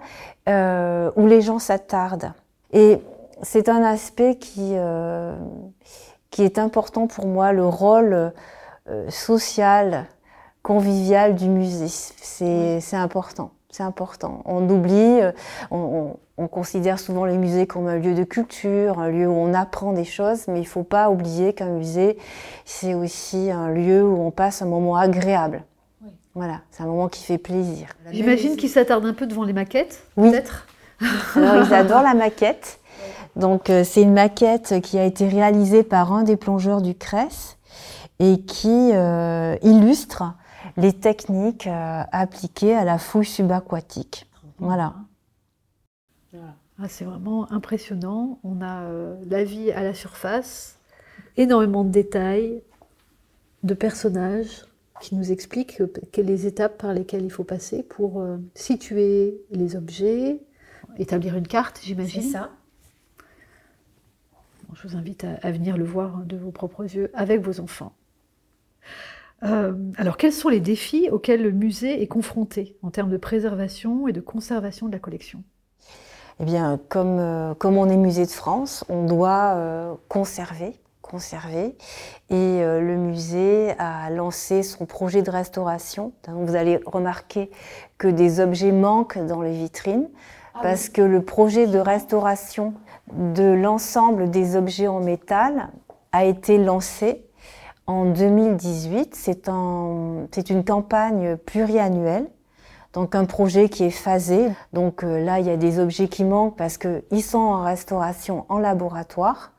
euh, 0.47 1.11
où 1.15 1.25
les 1.25 1.41
gens 1.41 1.57
s'attardent. 1.57 2.31
Et 2.71 2.99
c'est 3.41 3.67
un 3.67 3.83
aspect 3.83 4.35
qui, 4.35 4.73
euh, 4.73 5.35
qui 6.29 6.43
est 6.43 6.59
important 6.59 7.07
pour 7.07 7.25
moi, 7.25 7.51
le 7.51 7.65
rôle 7.65 8.31
euh, 8.89 9.09
social, 9.09 10.05
convivial 10.61 11.35
du 11.35 11.47
musée. 11.49 11.87
C'est 11.89 12.95
important. 12.95 13.51
C'est 13.69 13.83
important. 13.83 14.41
On 14.45 14.67
oublie, 14.69 14.93
euh, 15.21 15.31
on, 15.71 15.77
on- 15.77 16.17
on 16.37 16.47
considère 16.49 16.99
souvent 16.99 17.23
les 17.23 17.37
musées 17.37 17.65
comme 17.65 17.87
un 17.87 17.95
lieu 17.97 18.13
de 18.13 18.25
culture, 18.25 18.99
un 18.99 19.07
lieu 19.07 19.25
où 19.27 19.31
on 19.33 19.53
apprend 19.53 19.93
des 19.93 20.03
choses, 20.03 20.47
mais 20.49 20.59
il 20.59 20.63
ne 20.63 20.67
faut 20.67 20.83
pas 20.83 21.09
oublier 21.09 21.53
qu'un 21.53 21.69
musée, 21.69 22.17
c'est 22.65 22.93
aussi 22.93 23.51
un 23.51 23.69
lieu 23.69 24.03
où 24.03 24.19
on 24.21 24.31
passe 24.31 24.61
un 24.61 24.65
moment 24.65 24.97
agréable. 24.97 25.63
Voilà, 26.33 26.59
c'est 26.71 26.83
un 26.83 26.87
moment 26.87 27.07
qui 27.07 27.23
fait 27.23 27.37
plaisir. 27.37 27.87
J'imagine 28.11 28.57
qu'ils 28.57 28.69
s'attardent 28.69 29.05
un 29.05 29.13
peu 29.13 29.27
devant 29.27 29.45
les 29.45 29.53
maquettes, 29.53 30.03
Oui. 30.17 30.31
peut-être 30.31 30.67
Alors, 31.37 31.65
ils 31.65 31.73
adorent 31.73 32.03
la 32.03 32.13
maquette. 32.15 32.79
Donc, 33.37 33.69
euh, 33.69 33.83
c'est 33.85 34.01
une 34.01 34.13
maquette 34.13 34.81
qui 34.81 34.97
a 34.99 35.05
été 35.05 35.27
réalisée 35.29 35.83
par 35.83 36.11
un 36.11 36.23
des 36.23 36.35
plongeurs 36.35 36.81
du 36.81 36.95
CRES 36.95 37.55
et 38.19 38.41
qui 38.41 38.91
euh, 38.93 39.55
illustre 39.61 40.23
les 40.77 40.93
techniques 40.93 41.67
euh, 41.67 42.03
appliquées 42.11 42.75
à 42.75 42.83
la 42.83 42.97
fouille 42.97 43.25
subaquatique. 43.25 44.27
Voilà. 44.59 44.95
Ah, 46.77 46.89
c'est 46.89 47.05
vraiment 47.05 47.51
impressionnant. 47.51 48.39
On 48.43 48.61
a 48.61 48.83
euh, 48.83 49.15
la 49.29 49.43
vie 49.45 49.71
à 49.71 49.81
la 49.81 49.93
surface, 49.93 50.77
énormément 51.37 51.85
de 51.85 51.89
détails, 51.89 52.61
de 53.63 53.73
personnages 53.73 54.65
qui 55.01 55.15
nous 55.15 55.31
expliquent 55.31 55.81
les 56.17 56.47
étapes 56.47 56.77
par 56.77 56.93
lesquelles 56.93 57.23
il 57.23 57.31
faut 57.31 57.43
passer 57.43 57.83
pour 57.83 58.21
euh, 58.21 58.37
situer 58.55 59.41
les 59.51 59.75
objets, 59.75 60.41
établir 60.97 61.35
une 61.35 61.47
carte, 61.47 61.79
j'imagine. 61.81 62.21
C'est 62.21 62.29
ça. 62.29 62.51
je 64.73 64.87
vous 64.87 64.97
invite 64.97 65.25
à, 65.41 65.51
venir 65.51 65.77
le 65.77 65.85
voir 65.85 66.23
de 66.25 66.35
vos 66.35 66.51
propres 66.51 66.83
yeux 66.83 67.09
avec 67.13 67.41
vos 67.41 67.61
enfants. 67.61 67.93
Euh, 69.43 69.73
alors, 69.97 70.17
quels 70.17 70.33
sont 70.33 70.49
les 70.49 70.59
défis 70.59 71.09
auxquels 71.11 71.41
le 71.41 71.51
musée 71.51 72.01
est 72.01 72.07
confronté 72.07 72.77
en 72.81 72.89
termes 72.89 73.09
de 73.09 73.17
préservation 73.17 74.07
et 74.07 74.13
de 74.13 74.21
conservation 74.21 74.87
de 74.87 74.93
la 74.93 74.99
collection? 74.99 75.43
Eh 76.39 76.45
bien, 76.45 76.79
comme, 76.89 77.19
euh, 77.19 77.53
comme 77.53 77.77
on 77.77 77.89
est 77.89 77.97
musée 77.97 78.25
de 78.25 78.31
France, 78.31 78.83
on 78.89 79.05
doit 79.05 79.53
euh, 79.55 79.93
conserver, 80.09 80.73
conserver. 81.01 81.77
Et 82.29 82.61
le 82.63 82.95
musée 82.95 83.75
a 83.77 84.09
lancé 84.09 84.63
son 84.63 84.85
projet 84.85 85.21
de 85.21 85.29
restauration. 85.29 86.13
vous 86.27 86.55
allez 86.55 86.79
remarquer 86.85 87.51
que 87.99 88.07
des 88.07 88.39
objets 88.39 88.71
manquent 88.71 89.19
dans 89.19 89.43
les 89.43 89.53
vitrines 89.53 90.09
ah 90.55 90.59
parce 90.63 90.89
que 90.89 91.01
le 91.01 91.21
projet 91.21 91.67
de 91.67 91.77
restauration 91.77 92.73
de 93.13 93.43
l'ensemble 93.43 94.31
des 94.31 94.55
objets 94.55 94.87
en 94.87 94.99
métal 94.99 95.69
a 96.11 96.23
été 96.23 96.57
lancé 96.57 97.24
en 97.87 98.05
2018. 98.05 99.15
C'est 99.15 100.49
une 100.49 100.63
campagne 100.63 101.37
pluriannuelle, 101.37 102.27
donc 102.93 103.15
un 103.15 103.25
projet 103.25 103.69
qui 103.69 103.83
est 103.83 103.89
phasé. 103.89 104.49
Donc 104.73 105.03
euh, 105.03 105.23
là, 105.23 105.39
il 105.39 105.45
y 105.45 105.49
a 105.49 105.57
des 105.57 105.79
objets 105.79 106.07
qui 106.07 106.23
manquent 106.23 106.57
parce 106.57 106.77
qu'ils 106.77 107.23
sont 107.23 107.37
en 107.37 107.63
restauration 107.63 108.45
en 108.49 108.59
laboratoire. 108.59 109.51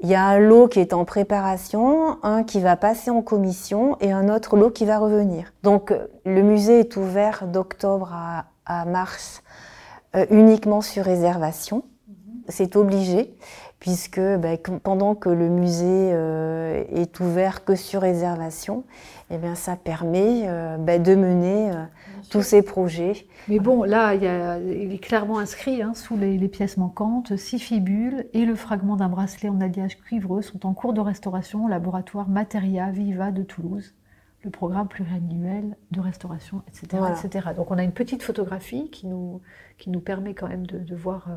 Il 0.00 0.08
y 0.08 0.14
a 0.14 0.24
un 0.24 0.38
lot 0.38 0.68
qui 0.68 0.80
est 0.80 0.92
en 0.92 1.06
préparation, 1.06 2.22
un 2.22 2.44
qui 2.44 2.60
va 2.60 2.76
passer 2.76 3.10
en 3.10 3.22
commission 3.22 3.96
et 4.00 4.12
un 4.12 4.28
autre 4.28 4.56
lot 4.56 4.70
qui 4.70 4.84
va 4.84 4.98
revenir. 4.98 5.52
Donc 5.62 5.90
euh, 5.90 6.06
le 6.24 6.42
musée 6.42 6.80
est 6.80 6.96
ouvert 6.96 7.46
d'octobre 7.46 8.12
à, 8.12 8.84
mars 8.84 9.42
euh, 10.14 10.26
uniquement 10.30 10.80
sur 10.80 11.04
réservation. 11.04 11.84
C'est 12.48 12.76
obligé 12.76 13.34
puisque 13.86 14.18
ben, 14.18 14.58
pendant 14.82 15.14
que 15.14 15.28
le 15.28 15.48
musée 15.48 16.10
euh, 16.12 16.82
est 16.88 17.20
ouvert 17.20 17.64
que 17.64 17.76
sur 17.76 18.00
réservation, 18.00 18.82
eh 19.30 19.38
bien, 19.38 19.54
ça 19.54 19.76
permet 19.76 20.42
euh, 20.48 20.76
ben, 20.76 21.00
de 21.00 21.14
mener 21.14 21.70
euh, 21.70 21.84
tous 22.28 22.42
ces 22.42 22.62
projets. 22.62 23.28
Mais 23.46 23.60
bon, 23.60 23.84
là, 23.84 24.14
il, 24.14 24.92
est 24.92 24.98
clairement 24.98 25.38
inscrit 25.38 25.82
hein, 25.82 25.94
sous 25.94 26.16
les, 26.16 26.36
pièces 26.48 26.78
manquantes, 26.78 27.36
six 27.36 27.60
fibules 27.60 28.26
et 28.32 28.44
le 28.44 28.56
fragment 28.56 28.96
d'un 28.96 29.08
bracelet 29.08 29.50
en 29.50 29.60
alliage 29.60 29.98
cuivreux 29.98 30.42
sont 30.42 30.66
en 30.66 30.74
cours 30.74 30.92
de 30.92 31.00
restauration 31.00 31.66
au 31.66 31.68
laboratoire 31.68 32.28
Materia 32.28 32.90
Viva 32.90 33.30
de 33.30 33.44
Toulouse 33.44 33.94
le 34.42 34.50
programme 34.50 34.86
pluriannuel 34.86 35.76
de 35.90 36.00
restauration, 36.00 36.62
etc., 36.68 37.02
etc. 37.10 37.48
Donc 37.56 37.72
on 37.72 37.78
a 37.78 37.82
une 37.82 37.92
petite 37.92 38.22
photographie 38.22 38.90
qui 38.90 39.08
nous, 39.08 39.40
qui 39.76 39.90
nous 39.90 39.98
permet 39.98 40.34
quand 40.34 40.46
même 40.46 40.66
de, 40.66 40.94
voir 40.94 41.28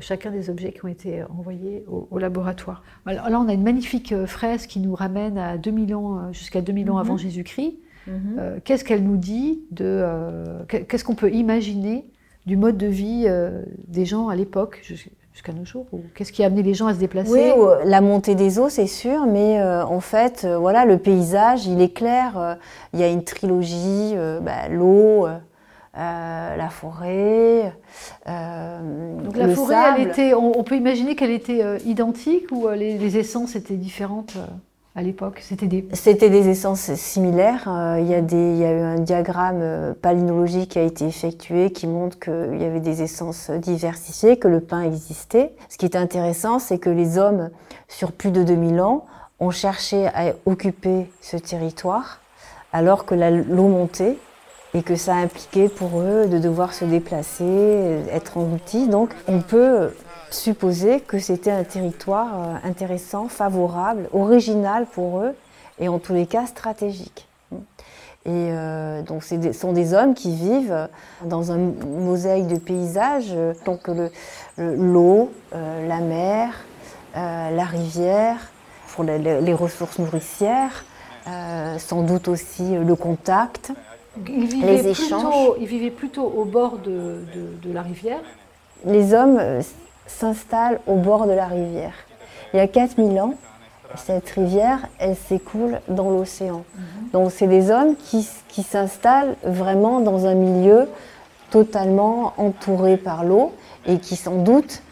chacun 0.00 0.30
des 0.30 0.50
objets 0.50 0.72
qui 0.72 0.84
ont 0.84 0.88
été 0.88 1.22
envoyés 1.24 1.84
au, 1.88 2.18
laboratoire. 2.18 2.82
Alors 3.04 3.28
là, 3.28 3.40
on 3.40 3.48
a 3.48 3.52
une 3.52 3.62
magnifique 3.62 4.12
euh, 4.12 4.26
fresque 4.26 4.70
qui 4.70 4.80
nous 4.80 4.94
ramène 4.94 5.38
à 5.38 5.58
2000 5.58 5.94
ans, 5.94 6.18
euh, 6.18 6.32
jusqu'à 6.32 6.60
2000 6.60 6.90
ans 6.90 6.98
avant 6.98 7.14
mhm. 7.14 7.20
Jésus-Christ. 7.20 7.78
Mhm. 8.06 8.14
Euh, 8.38 8.58
qu'est-ce 8.64 8.84
qu'elle 8.84 9.02
nous 9.02 9.16
dit 9.16 9.60
de 9.70 10.04
qu'est-ce 10.68 11.04
qu'on 11.04 11.14
peut 11.14 11.32
imaginer 11.32 12.06
du 12.46 12.56
mode 12.56 12.76
de 12.76 12.86
vie 12.86 13.26
des 13.88 14.04
gens 14.04 14.28
à 14.28 14.36
l'époque 14.36 14.80
jusqu'à 15.32 15.52
nos 15.52 15.64
jours 15.64 15.86
Qu'est-ce 16.14 16.30
qui 16.30 16.44
a 16.44 16.46
amené 16.46 16.62
les 16.62 16.74
gens 16.74 16.86
à 16.86 16.94
se 16.94 17.00
déplacer? 17.00 17.32
Oui, 17.32 17.66
la 17.84 18.00
montée 18.00 18.36
des 18.36 18.60
eaux, 18.60 18.68
c'est 18.68 18.86
sûr, 18.86 19.26
mais 19.26 19.60
en 19.60 19.98
fait, 19.98 20.46
voilà, 20.46 20.84
le 20.84 20.98
paysage, 20.98 21.66
il 21.66 21.80
est 21.80 21.92
clair. 21.92 22.58
Il 22.94 23.00
y 23.00 23.02
a 23.02 23.08
une 23.08 23.24
trilogie, 23.24 24.14
bah, 24.40 24.68
l'eau, 24.70 25.26
euh, 25.96 26.56
la 26.56 26.68
forêt. 26.68 27.72
Euh, 28.28 29.22
Donc 29.22 29.36
la 29.36 29.48
forêt, 29.48 29.76
elle 29.96 30.08
était, 30.08 30.34
on, 30.34 30.62
peut 30.62 30.76
imaginer 30.76 31.16
qu'elle 31.16 31.30
était 31.30 31.62
euh, 31.62 31.78
identique 31.86 32.50
ou 32.52 32.68
les, 32.68 33.16
essences 33.16 33.56
étaient 33.56 33.76
différentes 33.76 34.36
à 34.94 35.02
l'époque? 35.02 35.38
C'était 35.40 35.66
des... 35.66 35.88
C'était 35.94 36.28
des 36.28 36.48
essences 36.48 36.92
similaires. 36.94 37.64
il, 37.98 38.06
y 38.06 38.14
a 38.14 38.20
des, 38.20 38.36
il 38.36 38.58
y 38.58 38.64
a 38.64 38.72
eu 38.72 38.80
un 38.80 38.98
diagramme 38.98 39.94
palynologique 40.02 40.72
qui 40.72 40.78
a 40.78 40.82
été 40.82 41.06
effectué 41.06 41.70
qui 41.70 41.86
montre 41.86 42.18
qu'il 42.18 42.60
y 42.60 42.64
avait 42.64 42.80
des 42.80 43.02
essences 43.02 43.50
diversifiées, 43.50 44.38
que 44.38 44.48
le 44.48 44.60
pain 44.60 44.82
existait. 44.82 45.52
Ce 45.70 45.78
qui 45.78 45.86
est 45.86 45.96
intéressant, 45.96 46.58
c'est 46.58 46.78
que 46.78 46.90
les 46.90 47.16
hommes, 47.16 47.50
sur 47.88 48.12
plus 48.12 48.32
de 48.32 48.42
2000 48.42 48.82
ans, 48.82 49.06
ont 49.40 49.50
cherché 49.50 50.08
à 50.08 50.34
occuper 50.44 51.10
ce 51.22 51.38
territoire 51.38 52.20
alors 52.72 53.06
que 53.06 53.14
l'eau 53.14 53.68
montait 53.68 54.18
et 54.74 54.82
que 54.82 54.96
ça 54.96 55.14
impliquait 55.14 55.68
pour 55.68 56.00
eux 56.00 56.26
de 56.26 56.38
devoir 56.38 56.74
se 56.74 56.84
déplacer, 56.84 58.02
être 58.12 58.36
en 58.36 58.52
outil. 58.52 58.88
Donc 58.88 59.10
on 59.26 59.40
peut 59.40 59.90
supposer 60.30 61.00
que 61.00 61.18
c'était 61.18 61.50
un 61.50 61.64
territoire 61.64 62.28
euh, 62.34 62.68
intéressant, 62.68 63.28
favorable, 63.28 64.08
original 64.12 64.86
pour 64.86 65.20
eux 65.20 65.34
et 65.78 65.88
en 65.88 65.98
tous 65.98 66.12
les 66.12 66.26
cas 66.26 66.46
stratégique. 66.46 67.26
Et 68.24 68.28
euh, 68.28 69.02
donc 69.02 69.22
ce 69.22 69.52
sont 69.52 69.72
des 69.72 69.94
hommes 69.94 70.14
qui 70.14 70.34
vivent 70.34 70.88
dans 71.24 71.52
un 71.52 71.58
mosaïque 71.58 72.48
de 72.48 72.58
paysages, 72.58 73.32
donc 73.64 73.88
l'eau, 74.58 75.30
euh, 75.54 75.86
la 75.86 76.00
mer, 76.00 76.50
la 77.14 77.64
rivière, 77.64 78.36
pour 78.88 79.04
les 79.04 79.54
ressources 79.54 79.98
nourricières, 79.98 80.84
sans 81.78 82.02
doute 82.02 82.28
aussi 82.28 82.76
le 82.76 82.94
contact, 82.94 83.72
il 84.28 84.60
les 84.64 84.88
échanges. 84.88 85.54
ils 85.60 85.66
vivaient 85.66 85.90
plutôt 85.90 86.24
au 86.24 86.44
bord 86.44 86.78
de, 86.78 87.20
la 87.72 87.82
rivière 87.82 88.20
Les 88.84 89.14
hommes 89.14 89.38
euh, 89.38 89.60
s'installent 90.06 90.80
au 90.86 90.96
bord 90.96 91.26
de 91.26 91.32
la 91.32 91.46
rivière. 91.46 91.94
Il 92.52 92.58
y 92.58 92.60
a 92.60 92.68
4000 92.68 93.20
ans, 93.20 93.34
cette 93.96 94.28
rivière, 94.30 94.88
elle 94.98 95.16
s'écoule 95.16 95.80
dans 95.88 96.10
l'océan. 96.10 96.64
Mhm. 96.74 97.10
Donc 97.12 97.32
c'est 97.32 97.46
des 97.46 97.70
hommes 97.70 97.94
qui, 97.96 98.22
s'installent 98.62 99.36
vraiment 99.44 100.00
dans 100.00 100.24
un 100.24 100.34
milieu 100.34 100.88
totalement 101.50 102.32
entouré 102.38 102.96
par 102.96 103.22
l'eau 103.22 103.52
et 103.86 103.98
qui 103.98 104.16
sans 104.16 104.36
doute 104.36 104.82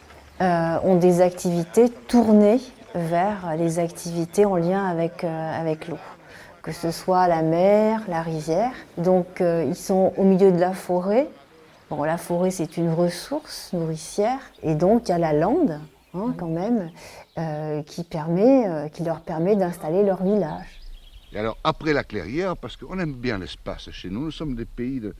euh, 0.40 0.76
ont 0.84 0.96
des 0.96 1.22
activités 1.22 1.88
tournées 1.88 2.60
vers 2.94 3.54
les 3.58 3.78
activités 3.78 4.44
en 4.44 4.56
lien 4.56 4.86
avec, 4.86 5.24
euh, 5.24 5.60
avec 5.60 5.88
l'eau 5.88 5.98
que 6.64 6.72
ce 6.72 6.90
soit 6.90 7.28
la 7.28 7.42
mer, 7.42 8.02
la 8.08 8.22
rivière. 8.22 8.72
Donc 8.96 9.40
euh, 9.40 9.64
ils 9.68 9.76
sont 9.76 10.14
au 10.16 10.24
milieu 10.24 10.50
de 10.50 10.58
la 10.58 10.72
forêt. 10.72 11.28
Bon, 11.90 12.02
la 12.02 12.16
forêt 12.16 12.50
c'est 12.50 12.78
une 12.78 12.90
ressource 12.90 13.72
nourricière 13.74 14.40
et 14.62 14.74
donc 14.74 15.08
il 15.08 15.10
y 15.10 15.14
a 15.14 15.18
la 15.18 15.34
lande 15.34 15.78
hein, 16.14 16.34
quand 16.38 16.48
même 16.48 16.90
euh, 17.36 17.82
qui, 17.82 18.02
permet, 18.02 18.66
euh, 18.66 18.88
leur 19.04 19.20
permet 19.20 19.56
d'installer 19.56 20.02
leur 20.02 20.22
village. 20.22 20.80
Et 21.34 21.38
alors 21.38 21.58
après 21.62 21.92
la 21.92 22.02
clairière, 22.02 22.56
parce 22.56 22.78
qu'on 22.78 22.98
aime 22.98 23.12
bien 23.12 23.38
l'espace 23.38 23.90
chez 23.90 24.08
nous, 24.08 24.24
nous 24.24 24.30
sommes 24.30 24.54
des 24.54 24.64
pays 24.64 25.00
de, 25.00 25.14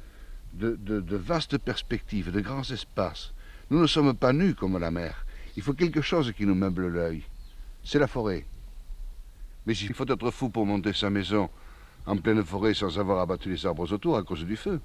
de, 0.55 0.77
de 0.79 1.17
vastes 1.17 1.59
perspectives, 1.59 2.33
de 2.33 2.41
grands 2.41 2.71
espaces. 2.71 3.35
Nous 3.71 3.81
ne 3.81 3.87
sommes 3.87 4.15
pas 4.15 4.33
nus 4.33 4.55
comme 4.55 4.79
la 4.79 4.91
mer. 4.91 5.27
Il 5.59 5.63
faut 5.63 5.75
quelque 5.75 6.01
chose 6.01 6.33
qui 6.33 6.47
nous 6.47 6.55
meuble 6.55 6.87
l'œil. 6.87 7.23
C'est 7.83 7.99
la 7.99 8.07
forêt. 8.07 8.47
Mais 9.67 9.75
il 9.77 9.95
faut 9.95 10.07
être 10.07 10.31
fou 10.31 10.51
pour 10.51 10.67
monter 10.67 10.93
sa 10.93 11.11
maison 11.11 11.49
en 12.07 12.17
pleine 12.17 12.45
forêt 12.45 12.75
sans 12.75 12.99
avoir 12.99 13.21
abattu 13.21 13.51
les 13.51 13.67
arbres 13.67 13.91
autour 13.93 14.17
à 14.17 14.23
cause 14.23 14.45
du 14.45 14.57
feu. 14.57 14.81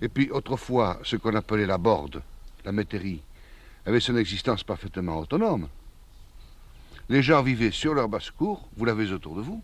Et 0.00 0.08
puis 0.08 0.30
autrefois, 0.30 0.98
ce 1.04 1.16
qu'on 1.16 1.34
appelait 1.34 1.66
la 1.66 1.78
borde, 1.78 2.22
la 2.64 2.72
métairie, 2.72 3.22
avait 3.86 4.00
son 4.00 4.16
existence 4.16 4.62
parfaitement 4.62 5.18
autonome. 5.18 5.68
Les 7.08 7.22
gens 7.22 7.42
vivaient 7.42 7.72
sur 7.72 7.94
leur 7.94 8.08
basse-cour, 8.08 8.68
vous 8.76 8.84
l'avez 8.84 9.12
autour 9.12 9.36
de 9.36 9.42
vous. 9.42 9.62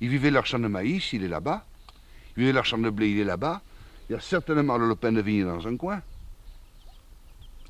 Ils 0.00 0.08
vivaient 0.08 0.30
leur 0.30 0.46
champ 0.46 0.58
de 0.58 0.68
maïs, 0.68 1.12
il 1.12 1.24
est 1.24 1.28
là-bas. 1.28 1.64
Ils 2.36 2.40
vivaient 2.40 2.52
leur 2.52 2.64
champ 2.64 2.78
de 2.78 2.90
blé, 2.90 3.10
il 3.10 3.20
est 3.20 3.24
là-bas. 3.24 3.62
Il 4.08 4.12
y 4.12 4.16
a 4.16 4.20
certainement 4.20 4.76
le 4.76 4.88
lopin 4.88 5.12
de 5.12 5.20
vigne 5.20 5.44
dans 5.44 5.66
un 5.66 5.76
coin. 5.76 6.02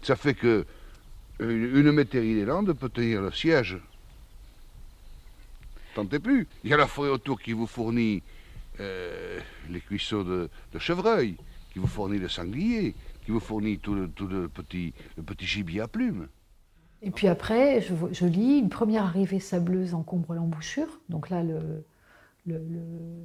Ça 0.03 0.17
fait 0.17 0.35
que 0.35 0.67
une, 1.39 1.93
métairie 1.93 2.35
des 2.35 2.45
Landes 2.45 2.73
peut 2.73 2.89
tenir 2.89 3.21
le 3.21 3.31
siège 3.31 3.79
tentez 5.97 6.19
plus. 6.19 6.47
Il 6.63 6.71
y 6.71 6.75
a 6.75 6.77
la 6.77 6.87
forêt 6.87 7.09
autour 7.09 7.41
qui 7.41 7.53
vous 7.53 7.67
fournit 7.67 8.23
euh, 8.81 9.41
les 9.71 9.81
cuisseaux 9.81 10.25
de, 10.25 10.49
chevreuil, 10.79 11.37
qui 11.73 11.79
vous 11.79 11.87
fournit 11.87 12.19
le 12.19 12.29
sanglier, 12.29 12.95
qui 13.25 13.31
vous 13.31 13.41
fournit 13.41 13.79
tout 13.79 13.95
le, 13.95 14.09
tout 14.09 14.27
le, 14.27 14.49
petit, 14.49 14.93
le 15.17 15.23
petit 15.23 15.47
gibier 15.47 15.81
à 15.81 15.89
plumes. 15.89 16.29
Et 17.03 17.11
puis 17.11 17.29
après, 17.29 17.81
je, 17.81 18.27
lis 18.27 18.59
une 18.59 18.69
première 18.69 19.05
arrivée 19.05 19.41
sableuse 19.41 19.95
encombre 19.95 20.35
l'embouchure. 20.35 20.89
Donc 21.09 21.31
là, 21.31 21.43
le, 21.43 21.85
le, 22.47 22.61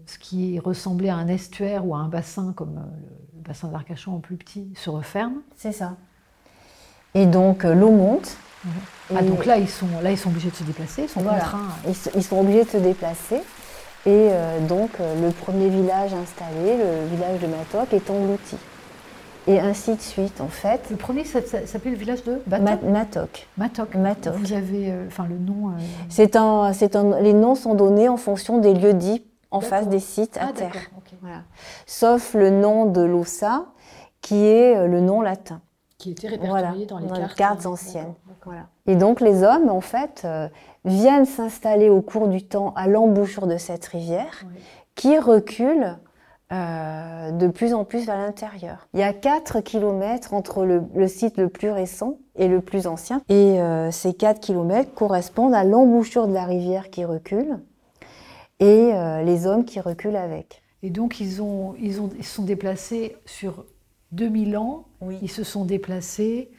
ce 0.05 0.17
qui 0.17 0.59
ressemblait 0.59 1.09
à 1.09 1.15
un 1.15 1.27
estuaire 1.27 1.85
ou 1.85 1.95
à 1.95 1.99
un 1.99 2.07
bassin, 2.07 2.53
comme 2.53 2.77
euh, 2.77 3.35
le 3.35 3.41
bassin 3.41 3.67
d'Arcachon 3.69 4.15
en 4.15 4.19
plus 4.19 4.37
petit, 4.37 4.71
se 4.75 4.89
referme. 4.89 5.41
C'est 5.55 5.71
ça. 5.73 5.97
Et 7.13 7.25
donc 7.25 7.65
euh, 7.65 7.73
l'eau 7.73 7.91
monte, 7.91 8.37
ah, 9.15 9.21
donc 9.23 9.45
là 9.45 9.57
ils, 9.57 9.67
sont, 9.69 9.87
là, 10.03 10.11
ils 10.11 10.17
sont 10.17 10.29
obligés 10.29 10.49
de 10.51 10.55
se 10.55 10.63
déplacer, 10.63 11.03
ils 11.03 11.09
sont 11.09 11.23
Ils, 12.15 12.23
sont 12.23 12.39
obligés 12.39 12.63
de 12.63 12.69
se 12.69 12.77
déplacer. 12.77 13.37
Et 14.05 14.29
euh, 14.31 14.59
donc, 14.67 14.89
euh, 14.99 15.21
le 15.21 15.31
premier 15.31 15.69
village 15.69 16.11
installé, 16.13 16.75
le 16.77 17.07
village 17.15 17.39
de 17.39 17.47
Matoc, 17.47 17.93
est 17.93 18.09
englouti. 18.09 18.57
et 19.47 19.59
ainsi 19.59 19.95
de 19.95 20.01
suite 20.01 20.41
en 20.41 20.47
fait. 20.47 20.81
Le 20.89 20.95
premier 20.97 21.23
s'appelait 21.23 21.91
le 21.91 21.97
village 21.97 22.23
de 22.23 22.41
Batok. 22.47 22.81
Matok. 22.83 23.47
Matok. 23.57 23.95
Matok. 23.95 24.33
Vous 24.35 24.53
avez, 24.53 24.91
euh, 24.91 25.05
enfin 25.07 25.25
le 25.29 25.37
nom. 25.37 25.69
euh, 25.69 25.73
C'est 26.09 26.35
un, 26.35 26.73
c'est 26.73 26.95
un, 26.95 27.19
les 27.21 27.33
noms 27.33 27.55
sont 27.55 27.75
donnés 27.75 28.09
en 28.09 28.17
fonction 28.17 28.57
des 28.59 28.73
lieux 28.73 28.93
dits 28.93 29.23
en 29.51 29.61
face 29.61 29.87
des 29.87 29.99
sites 29.99 30.37
à 30.37 30.47
Ah, 30.49 30.53
terre. 30.53 30.73
ok. 30.97 31.11
Voilà. 31.21 31.41
Sauf 31.85 32.33
le 32.33 32.49
nom 32.49 32.85
de 32.85 33.01
l'Ossa, 33.01 33.65
qui 34.21 34.45
est 34.45 34.87
le 34.87 34.99
nom 35.01 35.21
latin. 35.21 35.61
Qui 36.01 36.11
était 36.11 36.29
répertorié 36.29 36.85
dans 36.85 36.97
les 36.97 37.07
cartes. 37.35 37.65
anciennes. 37.65 38.13
Voilà. 38.43 38.67
Et 38.87 38.95
donc 38.95 39.21
les 39.21 39.43
hommes, 39.43 39.69
en 39.69 39.81
fait, 39.81 40.23
euh, 40.25 40.49
viennent 40.83 41.25
s'installer 41.25 41.89
au 41.89 42.01
cours 42.01 42.27
du 42.27 42.43
temps 42.43 42.73
à 42.75 42.87
l'embouchure 42.87 43.45
de 43.45 43.57
cette 43.57 43.85
rivière, 43.85 44.45
qui 44.95 45.19
recule 45.19 45.97
euh, 46.51 47.31
de 47.31 47.47
plus 47.47 47.75
en 47.75 47.85
plus 47.85 48.05
vers 48.05 48.17
l'intérieur. 48.17 48.87
Il 48.95 48.99
y 48.99 49.03
a 49.03 49.13
4 49.13 49.61
kilomètres 49.61 50.33
entre 50.33 50.65
le, 50.65 50.81
le 50.95 51.07
site 51.07 51.37
le 51.37 51.49
plus 51.49 51.69
récent 51.69 52.17
et 52.35 52.47
le 52.47 52.61
plus 52.61 52.87
ancien. 52.87 53.21
Et 53.29 53.61
euh, 53.61 53.91
ces 53.91 54.13
4 54.13 54.39
kilomètres 54.39 54.93
correspondent 54.93 55.53
à 55.53 55.63
l'embouchure 55.63 56.27
de 56.27 56.33
la 56.33 56.45
rivière 56.45 56.89
qui 56.89 57.05
recule 57.05 57.59
et 58.59 58.93
euh, 58.93 59.21
les 59.23 59.47
hommes 59.47 59.65
qui 59.65 59.79
reculent 59.79 60.15
avec. 60.15 60.61
Et 60.83 60.89
donc 60.89 61.19
ils 61.19 61.41
ont, 61.41 61.73
ils 61.79 62.01
ont, 62.01 62.09
ils 62.17 62.25
se 62.25 62.35
sont 62.35 62.43
déplacés 62.43 63.17
sur 63.25 63.65
2000 64.11 64.57
ans. 64.57 64.87
Oui. 65.01 65.17
Ils 65.21 65.31
se 65.31 65.43
sont 65.43 65.65
déplacés 65.65 66.51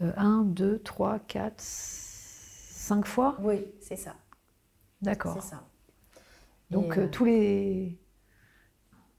1, 0.00 0.42
2, 0.46 0.78
3, 0.80 1.18
4, 1.20 1.54
5 1.58 3.06
fois. 3.06 3.36
Oui, 3.40 3.64
c'est 3.80 3.96
ça. 3.96 4.14
D'accord. 5.00 5.38
C'est 5.40 5.50
ça. 5.50 5.62
Donc 6.70 6.96
euh, 6.96 7.02
euh, 7.02 7.08
tous 7.08 7.24
les 7.24 7.98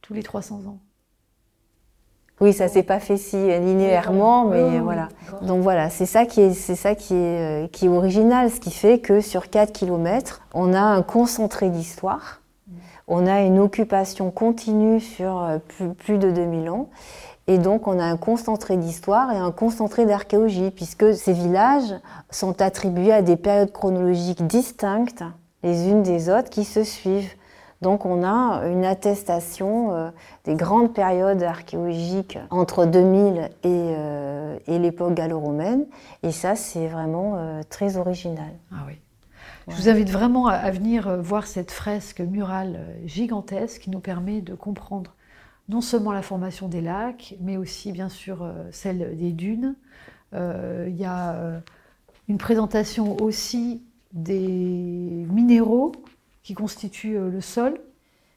tous 0.02 0.14
les 0.14 0.24
300 0.24 0.66
ans. 0.68 0.80
Oui, 2.42 2.52
ça 2.52 2.68
s'est 2.68 2.84
pas 2.84 3.00
fait 3.00 3.16
si 3.16 3.38
linéairement, 3.38 4.48
Oui, 4.48 4.58
mais 4.58 4.80
voilà. 4.80 5.08
Donc 5.44 5.62
voilà, 5.62 5.90
c'est 5.90 6.06
ça 6.06 6.26
qui 6.26 6.42
est, 6.42 6.54
c'est 6.54 6.76
ça 6.76 6.96
qui 6.96 7.14
est, 7.14 7.66
euh, 7.66 7.68
qui 7.68 7.86
est 7.86 7.90
original, 7.90 8.50
ce 8.50 8.60
qui 8.60 8.72
fait 8.72 9.00
que 9.00 9.22
sur 9.22 9.50
4 9.50 9.72
km, 9.72 10.42
on 10.54 10.74
a 10.74 10.82
un 10.82 11.04
concentré 11.04 11.70
d'histoire, 11.70 12.42
on 13.08 13.28
a 13.28 13.42
une 13.42 13.60
occupation 13.60 14.32
continue 14.32 15.00
sur 15.00 15.42
euh, 15.42 15.58
plus, 15.60 15.94
plus 15.94 16.18
de 16.18 16.32
2000 16.32 16.70
ans, 16.70 16.90
et 17.48 17.58
donc 17.58 17.88
on 17.88 18.00
a 18.00 18.06
un 18.06 18.18
concentré 18.18 18.78
d'histoire 18.78 19.32
et 19.32 19.38
un 19.38 19.52
concentré 19.52 20.06
d'archéologie, 20.06 20.72
puisque 20.72 21.14
ces 21.14 21.34
villages 21.34 21.94
sont 22.30 22.62
attribués 22.62 23.12
à 23.12 23.22
des 23.22 23.36
périodes 23.36 23.72
chronologiques 23.72 24.48
distinctes, 24.48 25.24
les 25.62 25.90
unes 25.90 26.04
des 26.04 26.30
autres, 26.30 26.50
qui 26.50 26.64
se 26.64 26.84
suivent. 26.84 27.34
Donc 27.82 28.06
on 28.06 28.24
a 28.24 28.66
une 28.68 28.86
attestation 28.86 29.94
euh, 29.94 30.10
des 30.46 30.56
grandes 30.56 30.94
périodes 30.94 31.44
archéologiques 31.44 32.40
entre 32.50 32.86
2000 32.86 33.40
et, 33.40 33.50
euh, 33.66 34.58
et 34.68 34.80
l'époque 34.80 35.14
gallo-romaine. 35.14 35.86
Et 36.24 36.32
ça, 36.32 36.56
c'est 36.56 36.88
vraiment 36.88 37.34
euh, 37.36 37.62
très 37.70 37.98
original. 37.98 38.54
Ah 38.72 38.86
oui. 38.88 38.94
Je 39.68 39.76
vous 39.76 39.90
invite 39.90 40.10
vraiment 40.10 40.48
à, 40.48 40.72
venir 40.72 41.22
voir 41.22 41.48
cette 41.48 41.72
fresque 41.72 42.20
murale 42.20 42.80
gigantesque 43.06 43.84
qui 43.84 43.90
nous 43.90 44.02
permet 44.02 44.42
de 44.42 44.56
comprendre 44.56 45.12
non 45.70 45.82
seulement 45.82 46.12
la 46.12 46.22
formation 46.22 46.68
des 46.68 46.82
lacs, 46.82 47.36
mais 47.42 47.58
aussi 47.58 47.92
bien 47.92 48.10
sûr 48.10 48.44
euh, 48.44 48.54
celle 48.72 49.18
des 49.18 49.32
dunes. 49.32 49.76
Euh, 50.34 50.88
Il 50.90 50.96
y 50.98 51.06
a 51.06 51.34
euh, 51.34 51.60
une 52.28 52.38
présentation 52.38 53.18
aussi 53.22 53.82
des 54.12 55.26
minéraux 55.30 55.92
qui 56.44 56.54
constituent 56.54 57.18
le 57.18 57.42
sol. 57.42 57.80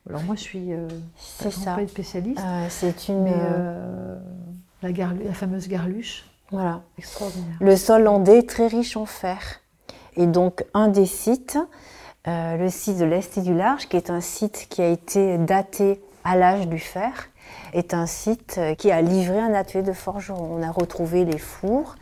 Alors 0.09 0.23
moi 0.23 0.37
je 0.37 0.41
suis 0.43 0.73
euh, 0.73 0.89
ça. 1.17 1.75
pas 1.75 1.87
spécialiste, 1.89 2.41
Euh, 2.45 2.67
c'est 2.71 3.09
une. 3.09 3.23
mais 3.25 3.33
euh, 3.35 4.17
la, 4.83 4.93
garlu- 4.93 5.25
la 5.25 5.33
fameuse 5.35 5.67
garluche, 5.69 6.25
voilà. 6.53 6.83
extraordinaire. 6.97 7.57
Le 7.61 7.77
sol 7.77 8.05
landais 8.05 8.39
est 8.39 8.49
très 8.49 8.69
riche 8.69 8.97
en 8.97 9.07
fer. 9.07 9.41
Et 10.19 10.27
donc, 10.27 10.65
un 10.73 10.89
des 10.89 11.05
sites, 11.05 11.59
le 12.27 12.69
site 12.71 12.97
de 12.99 13.05
l'Est 13.05 13.37
et 13.37 13.43
du 13.43 13.53
Large, 13.55 13.87
qui 13.89 13.97
est 13.99 14.09
un 14.11 14.21
site 14.23 14.67
qui 14.71 14.81
a 14.81 14.89
été 14.89 15.37
daté 15.39 16.01
à 16.27 16.35
l'âge 16.35 16.67
du 16.67 16.81
fer, 16.81 17.29
est 17.73 17.95
un 17.95 18.07
site 18.07 18.57
euh, 18.59 18.75
qui 18.75 18.91
a 18.91 19.01
livré 19.01 19.39
un 19.39 19.55
atelier 19.55 19.85
de 19.85 19.93
forgeron. 19.93 20.59
On 20.59 20.63
a 20.63 20.73
retrouvé 20.73 21.25
les 21.25 21.39
fours 21.39 21.95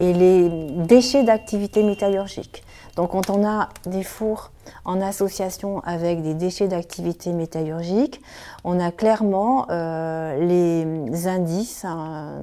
et 0.00 0.12
les 0.12 0.48
déchets 0.84 1.22
d'activités 1.22 1.84
métallurgiques. 1.84 2.64
Donc, 2.96 3.12
quand 3.12 3.30
on 3.30 3.46
a 3.46 3.68
des 3.86 4.02
fours 4.02 4.50
en 4.84 5.00
association 5.00 5.78
avec 5.84 6.22
des 6.22 6.34
déchets 6.34 6.66
d'activités 6.66 7.32
métallurgiques, 7.32 8.20
on 8.64 8.80
a 8.80 8.90
clairement 8.90 9.66
euh, 9.70 10.36
les 10.44 11.28
indices 11.28 11.84
hein, 11.84 12.42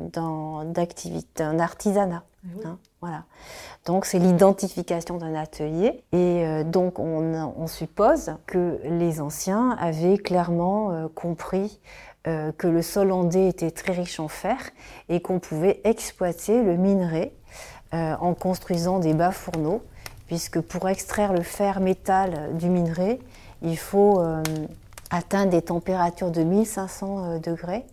d'activité, 0.66 1.44
d'un 1.44 1.60
artisanat. 1.60 2.24
hein, 2.66 2.78
Donc 3.86 4.06
c'est 4.06 4.20
l'identification 4.20 5.18
d'un 5.18 5.36
atelier 5.36 6.04
et 6.12 6.46
euh, 6.46 6.64
donc 6.64 7.00
on, 7.00 7.68
suppose 7.68 8.36
que 8.46 8.80
les 8.84 9.22
anciens 9.22 9.76
avaient 9.80 10.18
clairement 10.18 10.92
euh, 10.92 11.08
compris 11.14 11.80
euh, 12.28 12.52
que 12.58 12.68
le 12.68 12.82
sol 12.82 13.10
landais 13.10 13.48
était 13.48 13.72
très 13.72 13.94
riche 13.94 14.20
en 14.20 14.28
fer 14.28 14.58
et 15.10 15.22
qu'on 15.22 15.40
pouvait 15.40 15.82
exploiter 15.84 16.64
le 16.64 16.76
minerai 16.78 17.34
en 17.94 18.34
construisant 18.34 19.00
des 19.00 19.14
bas 19.14 19.32
fourneaux 19.32 19.82
puisque 20.28 20.60
pour 20.60 20.90
extraire 20.90 21.32
le 21.32 21.44
fer 21.44 21.80
métal 21.80 22.58
du 22.58 22.68
minerai, 22.68 23.22
il 23.62 23.78
faut 23.78 24.22
atteindre 25.10 25.52
des 25.52 25.62
températures 25.62 26.32
de 26.32 26.42
1500 26.42 27.24
euh, 27.24 27.40
degrés. 27.40 27.86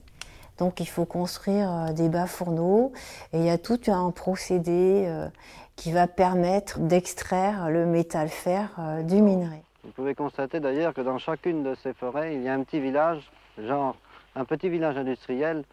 Donc 0.63 0.79
il 0.79 0.87
faut 0.87 1.07
construire 1.07 1.69
euh, 1.69 1.93
des 1.93 2.09
bas 2.09 2.29
fourneaux 2.29 2.93
et 3.33 3.39
il 3.39 3.45
y 3.45 3.51
a 3.51 3.59
tout 3.59 3.81
un 3.89 4.13
procédé 4.13 5.07
euh, 5.09 5.27
qui 5.75 5.91
va 5.91 6.07
permettre 6.07 6.79
d'extraire 6.79 7.69
le 7.69 7.85
métal 7.85 8.29
fer 8.29 8.71
euh, 8.79 9.03
du 9.03 9.21
minerai. 9.21 9.61
Vous 9.83 9.91
pouvez 9.91 10.15
constater 10.15 10.61
d'ailleurs 10.61 10.95
que 10.95 11.01
dans 11.01 11.19
chacune 11.19 11.65
de 11.65 11.75
ces 11.83 11.93
forêts, 11.95 12.37
il 12.37 12.45
y 12.45 12.49
a 12.49 12.55
un 12.55 12.63
petit 12.63 12.79
village, 12.79 13.29
genre 13.59 13.97
un 14.37 14.45
petit 14.45 14.69
village 14.69 14.97
industriel, 14.97 15.65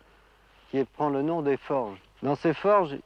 qui 0.71 0.84
prend 0.86 1.10
le 1.10 1.21
nom 1.21 1.43
des 1.43 1.58
forges. 1.58 2.02
Dans 2.23 2.36
ces 2.36 2.56
forges, 2.56 2.97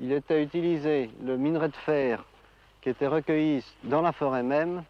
il 0.00 0.12
était 0.12 0.44
utilisé 0.44 1.10
le 1.24 1.36
minerai 1.36 1.70
de 1.70 1.76
fer 1.76 2.24
qui 2.82 2.90
était 2.90 3.08
recueilli 3.08 3.64
dans 3.82 4.02
la 4.02 4.12
forêt 4.12 4.44
même 4.44 4.84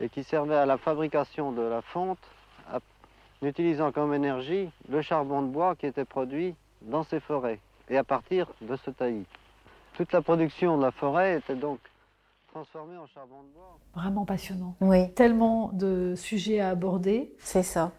et 0.00 0.08
qui 0.08 0.24
servait 0.24 0.56
à 0.56 0.64
la 0.64 0.78
fabrication 0.78 1.52
de 1.52 1.60
la 1.60 1.82
fonte, 1.82 2.26
en 3.42 3.46
utilisant 3.46 3.92
comme 3.92 4.14
énergie 4.14 4.70
le 4.88 5.02
charbon 5.02 5.42
de 5.42 5.48
bois 5.48 5.74
qui 5.76 5.86
était 5.86 6.04
produit 6.04 6.54
dans 6.82 7.04
ces 7.04 7.20
forêts 7.20 7.60
et 7.88 7.96
à 7.96 8.04
partir 8.04 8.50
de 8.62 8.76
ce 8.84 8.90
taillis. 8.90 9.26
Toute 9.94 10.12
la 10.12 10.20
production 10.22 10.76
de 10.78 10.82
la 10.82 10.90
forêt 10.90 11.38
était 11.38 11.54
donc 11.54 11.78
transformée 12.52 12.96
en 12.96 13.06
charbon 13.06 13.42
de 13.42 13.54
bois. 13.54 13.78
Vraiment 13.94 14.24
passionnant. 14.24 14.74
Oui, 14.80 15.10
Tellement 15.12 15.70
de 15.72 16.14
sujets 16.16 16.60
à 16.60 16.70
aborder. 16.70 17.32
c'est 17.38 17.62
ça. 17.62 17.92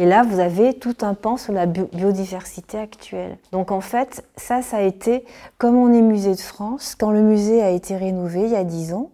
Et 0.00 0.06
là, 0.06 0.22
vous 0.22 0.38
avez 0.38 0.78
tout 0.78 0.94
un 1.00 1.14
pan 1.14 1.36
sur 1.36 1.52
la 1.52 1.66
bio- 1.66 1.88
biodiversité 1.92 2.78
actuelle. 2.78 3.36
Donc 3.50 3.72
en 3.72 3.80
fait, 3.80 4.24
ça, 4.36 4.62
ça 4.62 4.76
a 4.76 4.82
été, 4.82 5.24
comme 5.58 5.74
on 5.76 5.92
est 5.92 6.02
musée 6.02 6.34
de 6.36 6.40
France, 6.40 6.94
quand 6.94 7.10
le 7.10 7.20
musée 7.22 7.62
a 7.62 7.70
été 7.70 7.96
rénové 7.96 8.42
il 8.44 8.50
y 8.50 8.56
a 8.56 8.62
10 8.62 8.92
ans, 8.92 9.10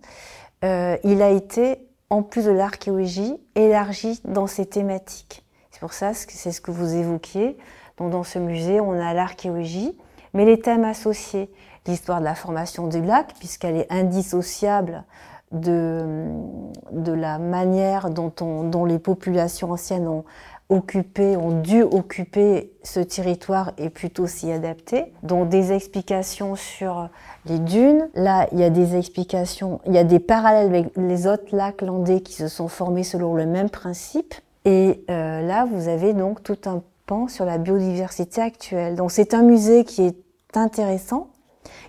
euh, 0.62 0.98
il 1.04 1.22
a 1.22 1.30
été, 1.30 1.78
en 2.10 2.22
plus 2.22 2.44
de 2.44 2.50
l'archéologie, 2.50 3.34
élargi 3.54 4.20
dans 4.24 4.46
ses 4.46 4.66
thématiques. 4.66 5.42
C'est 5.74 5.80
pour 5.80 5.92
ça 5.92 6.12
que 6.12 6.32
c'est 6.32 6.52
ce 6.52 6.60
que 6.60 6.70
vous 6.70 6.94
évoquiez. 6.94 7.58
Donc 7.98 8.12
dans 8.12 8.22
ce 8.22 8.38
musée, 8.38 8.80
on 8.80 8.92
a 8.92 9.12
l'archéologie, 9.12 9.98
mais 10.32 10.44
les 10.44 10.60
thèmes 10.60 10.84
associés, 10.84 11.50
l'histoire 11.88 12.20
de 12.20 12.24
la 12.24 12.36
formation 12.36 12.86
du 12.86 13.02
lac, 13.02 13.34
puisqu'elle 13.40 13.74
est 13.74 13.90
indissociable 13.92 15.02
de, 15.50 16.28
de 16.92 17.10
la 17.12 17.38
manière 17.38 18.10
dont, 18.10 18.32
on- 18.40 18.62
dont 18.62 18.84
les 18.84 19.00
populations 19.00 19.72
anciennes 19.72 20.06
ont 20.06 20.24
occupé, 20.68 21.36
ont 21.36 21.60
dû 21.60 21.82
occuper 21.82 22.70
ce 22.84 23.00
territoire 23.00 23.72
et 23.76 23.90
plutôt 23.90 24.28
s'y 24.28 24.52
adapter. 24.52 25.12
Donc 25.24 25.48
des 25.48 25.72
explications 25.72 26.54
sur 26.54 27.08
les 27.46 27.58
dunes. 27.58 28.08
Là, 28.14 28.46
il 28.52 28.60
y 28.60 28.64
a 28.64 28.70
des 28.70 28.94
explications, 28.96 29.80
il 29.86 29.92
y 29.92 29.98
a 29.98 30.04
des 30.04 30.20
parallèles 30.20 30.68
avec 30.68 30.86
les 30.96 31.26
autres 31.26 31.44
lacs 31.50 31.82
landais 31.82 32.20
qui 32.20 32.32
se 32.34 32.46
sont 32.46 32.68
formés 32.68 33.02
selon 33.02 33.34
le 33.34 33.44
même 33.44 33.70
principe. 33.70 34.34
Et 34.64 35.04
euh, 35.10 35.42
là, 35.42 35.66
vous 35.66 35.88
avez 35.88 36.14
donc 36.14 36.42
tout 36.42 36.58
un 36.66 36.82
pan 37.06 37.28
sur 37.28 37.44
la 37.44 37.58
biodiversité 37.58 38.40
actuelle. 38.40 38.96
Donc 38.96 39.12
c'est 39.12 39.34
un 39.34 39.42
musée 39.42 39.84
qui 39.84 40.02
est 40.02 40.16
intéressant, 40.56 41.28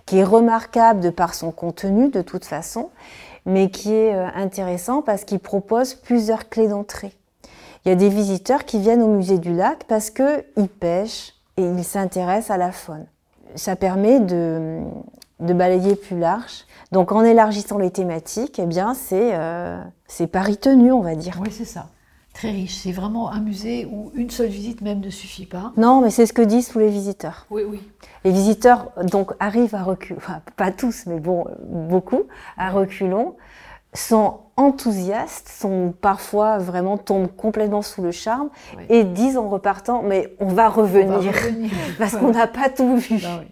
qui 0.04 0.18
est 0.18 0.24
remarquable 0.24 1.00
de 1.00 1.10
par 1.10 1.34
son 1.34 1.52
contenu 1.52 2.08
de 2.08 2.22
toute 2.22 2.44
façon, 2.44 2.90
mais 3.46 3.70
qui 3.70 3.94
est 3.94 4.14
euh, 4.14 4.26
intéressant 4.34 5.02
parce 5.02 5.24
qu'il 5.24 5.38
propose 5.38 5.94
plusieurs 5.94 6.48
clés 6.48 6.68
d'entrée. 6.68 7.12
Il 7.84 7.88
y 7.88 7.92
a 7.92 7.94
des 7.94 8.08
visiteurs 8.08 8.64
qui 8.64 8.78
viennent 8.78 9.02
au 9.02 9.08
musée 9.08 9.38
du 9.38 9.54
lac 9.54 9.84
parce 9.84 10.10
qu'ils 10.10 10.68
pêchent 10.68 11.34
et 11.56 11.62
ils 11.62 11.84
s'intéressent 11.84 12.50
à 12.50 12.58
la 12.58 12.72
faune. 12.72 13.06
Ça 13.54 13.76
permet 13.76 14.20
de, 14.20 14.80
de 15.40 15.54
balayer 15.54 15.94
plus 15.94 16.18
large. 16.18 16.64
Donc 16.92 17.12
en 17.12 17.22
élargissant 17.22 17.78
les 17.78 17.90
thématiques, 17.90 18.58
eh 18.58 18.66
bien 18.66 18.94
c'est 18.94 19.30
euh, 19.34 19.82
c'est 20.08 20.26
pari 20.26 20.56
tenu, 20.56 20.92
on 20.92 21.00
va 21.00 21.14
dire. 21.14 21.38
Oui, 21.40 21.50
c'est 21.50 21.64
ça. 21.64 21.86
Très 22.36 22.50
riche. 22.50 22.74
C'est 22.82 22.92
vraiment 22.92 23.30
un 23.32 23.40
musée 23.40 23.86
où 23.90 24.10
une 24.14 24.28
seule 24.30 24.48
visite 24.48 24.82
même 24.82 25.00
ne 25.00 25.08
suffit 25.10 25.46
pas. 25.46 25.72
Non, 25.78 26.02
mais 26.02 26.10
c'est 26.10 26.26
ce 26.26 26.32
que 26.34 26.42
disent 26.42 26.68
tous 26.68 26.78
les 26.78 26.90
visiteurs. 26.90 27.46
Oui, 27.50 27.62
oui. 27.66 27.80
Les 28.24 28.30
visiteurs 28.30 28.92
donc 29.04 29.32
arrivent 29.40 29.74
à 29.74 29.82
reculons, 29.82 30.18
enfin 30.18 30.42
pas 30.56 30.70
tous, 30.70 31.06
mais 31.06 31.18
bon, 31.18 31.46
beaucoup, 31.66 32.24
à 32.58 32.70
reculons, 32.70 33.36
sont 33.94 34.40
enthousiastes, 34.58 35.48
sont 35.48 35.94
parfois 35.98 36.58
vraiment 36.58 36.98
tombent 36.98 37.34
complètement 37.34 37.80
sous 37.82 38.02
le 38.02 38.10
charme 38.10 38.50
Oui. 38.76 38.82
et 38.90 39.04
disent 39.04 39.38
en 39.38 39.48
repartant, 39.48 40.02
mais 40.02 40.34
on 40.38 40.48
va 40.48 40.68
revenir, 40.68 41.16
On 41.16 41.20
va 41.20 41.30
revenir. 41.30 41.70
parce 41.98 42.12
Ouais. 42.14 42.20
qu'on 42.20 42.32
n'a 42.32 42.46
pas 42.46 42.68
tout 42.68 42.96
vu. 42.96 43.18
Bah 43.22 43.40
oui. 43.40 43.46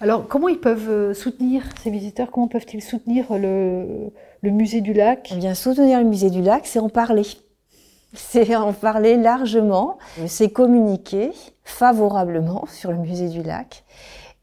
Alors, 0.00 0.26
comment 0.26 0.48
ils 0.48 0.58
peuvent 0.58 0.90
euh, 0.90 1.14
soutenir 1.14 1.62
ces 1.80 1.90
visiteurs 1.90 2.32
Comment 2.32 2.48
peuvent-ils 2.48 2.82
soutenir 2.82 3.26
le, 3.38 4.10
le 4.42 4.50
musée 4.50 4.80
du 4.80 4.92
lac 4.92 5.30
Eh 5.32 5.36
bien, 5.38 5.54
soutenir 5.54 5.98
le 6.00 6.04
musée 6.04 6.30
du 6.30 6.42
lac, 6.42 6.66
c'est 6.66 6.78
en 6.78 6.88
parler. 6.88 7.26
C'est 8.14 8.54
en 8.54 8.74
parler 8.74 9.16
largement, 9.16 9.96
c'est 10.26 10.50
communiquer 10.50 11.32
favorablement 11.64 12.66
sur 12.66 12.92
le 12.92 12.98
musée 12.98 13.30
du 13.30 13.42
lac. 13.42 13.84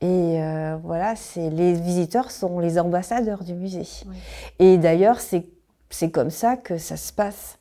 Et 0.01 0.41
euh, 0.41 0.75
voilà, 0.83 1.15
c'est 1.15 1.51
les 1.51 1.73
visiteurs 1.73 2.31
sont 2.31 2.57
les 2.57 2.79
ambassadeurs 2.79 3.43
du 3.43 3.53
musée. 3.53 3.87
Oui. 4.07 4.15
Et 4.57 4.79
d'ailleurs, 4.79 5.19
c'est 5.19 5.45
c'est 5.91 6.09
comme 6.09 6.31
ça 6.31 6.57
que 6.57 6.79
ça 6.79 6.97
se 6.97 7.13
passe. 7.13 7.59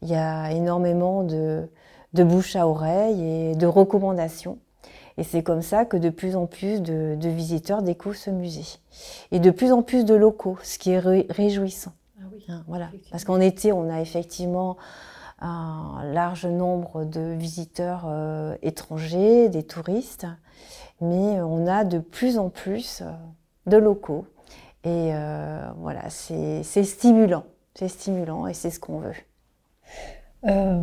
Il 0.00 0.10
y 0.10 0.14
a 0.14 0.52
énormément 0.52 1.24
de, 1.24 1.68
de 2.12 2.22
bouche 2.24 2.54
à 2.54 2.68
oreille 2.68 3.22
et 3.24 3.54
de 3.56 3.66
recommandations. 3.66 4.58
Et 5.18 5.24
c'est 5.24 5.42
comme 5.42 5.62
ça 5.62 5.84
que 5.84 5.96
de 5.96 6.10
plus 6.10 6.36
en 6.36 6.46
plus 6.46 6.80
de, 6.80 7.16
de 7.20 7.28
visiteurs 7.28 7.82
découvrent 7.82 8.16
ce 8.16 8.30
musée. 8.30 8.78
Et 9.30 9.40
de 9.40 9.50
plus 9.50 9.72
en 9.72 9.82
plus 9.82 10.04
de 10.04 10.14
locaux, 10.14 10.58
ce 10.62 10.78
qui 10.78 10.90
est 10.90 10.98
ré- 10.98 11.26
réjouissant. 11.30 11.92
Ah 12.18 12.24
oui. 12.32 12.44
Hein, 12.48 12.64
voilà. 12.66 12.88
Parce 13.10 13.24
qu'en 13.24 13.40
été, 13.40 13.72
on 13.72 13.90
a 13.90 14.00
effectivement 14.00 14.76
un 15.40 16.02
large 16.12 16.46
nombre 16.46 17.04
de 17.04 17.32
visiteurs 17.32 18.04
euh, 18.06 18.56
étrangers, 18.62 19.48
des 19.48 19.64
touristes, 19.64 20.26
mais 21.00 21.40
on 21.40 21.66
a 21.66 21.84
de 21.84 21.98
plus 21.98 22.38
en 22.38 22.48
plus 22.48 23.02
euh, 23.02 23.10
de 23.66 23.76
locaux. 23.76 24.24
Et 24.84 25.10
euh, 25.14 25.70
voilà, 25.78 26.08
c'est 26.10 26.62
stimulant. 26.62 27.44
C'est 27.74 27.88
stimulant 27.88 28.46
et 28.46 28.54
c'est 28.54 28.70
ce 28.70 28.78
qu'on 28.80 28.98
veut. 28.98 29.14
Euh, 30.44 30.80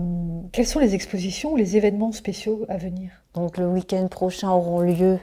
quelles 0.53 0.67
sont 0.67 0.79
les 0.79 0.95
expositions 0.95 1.53
ou 1.53 1.55
les 1.57 1.75
événements 1.75 2.11
spéciaux 2.11 2.65
à 2.69 2.77
venir? 2.77 3.11
Donc 3.33 3.57
le 3.57 3.67
week-end 3.67 4.07
prochain 4.07 4.49
auront 4.49 4.79
lieu 4.79 5.19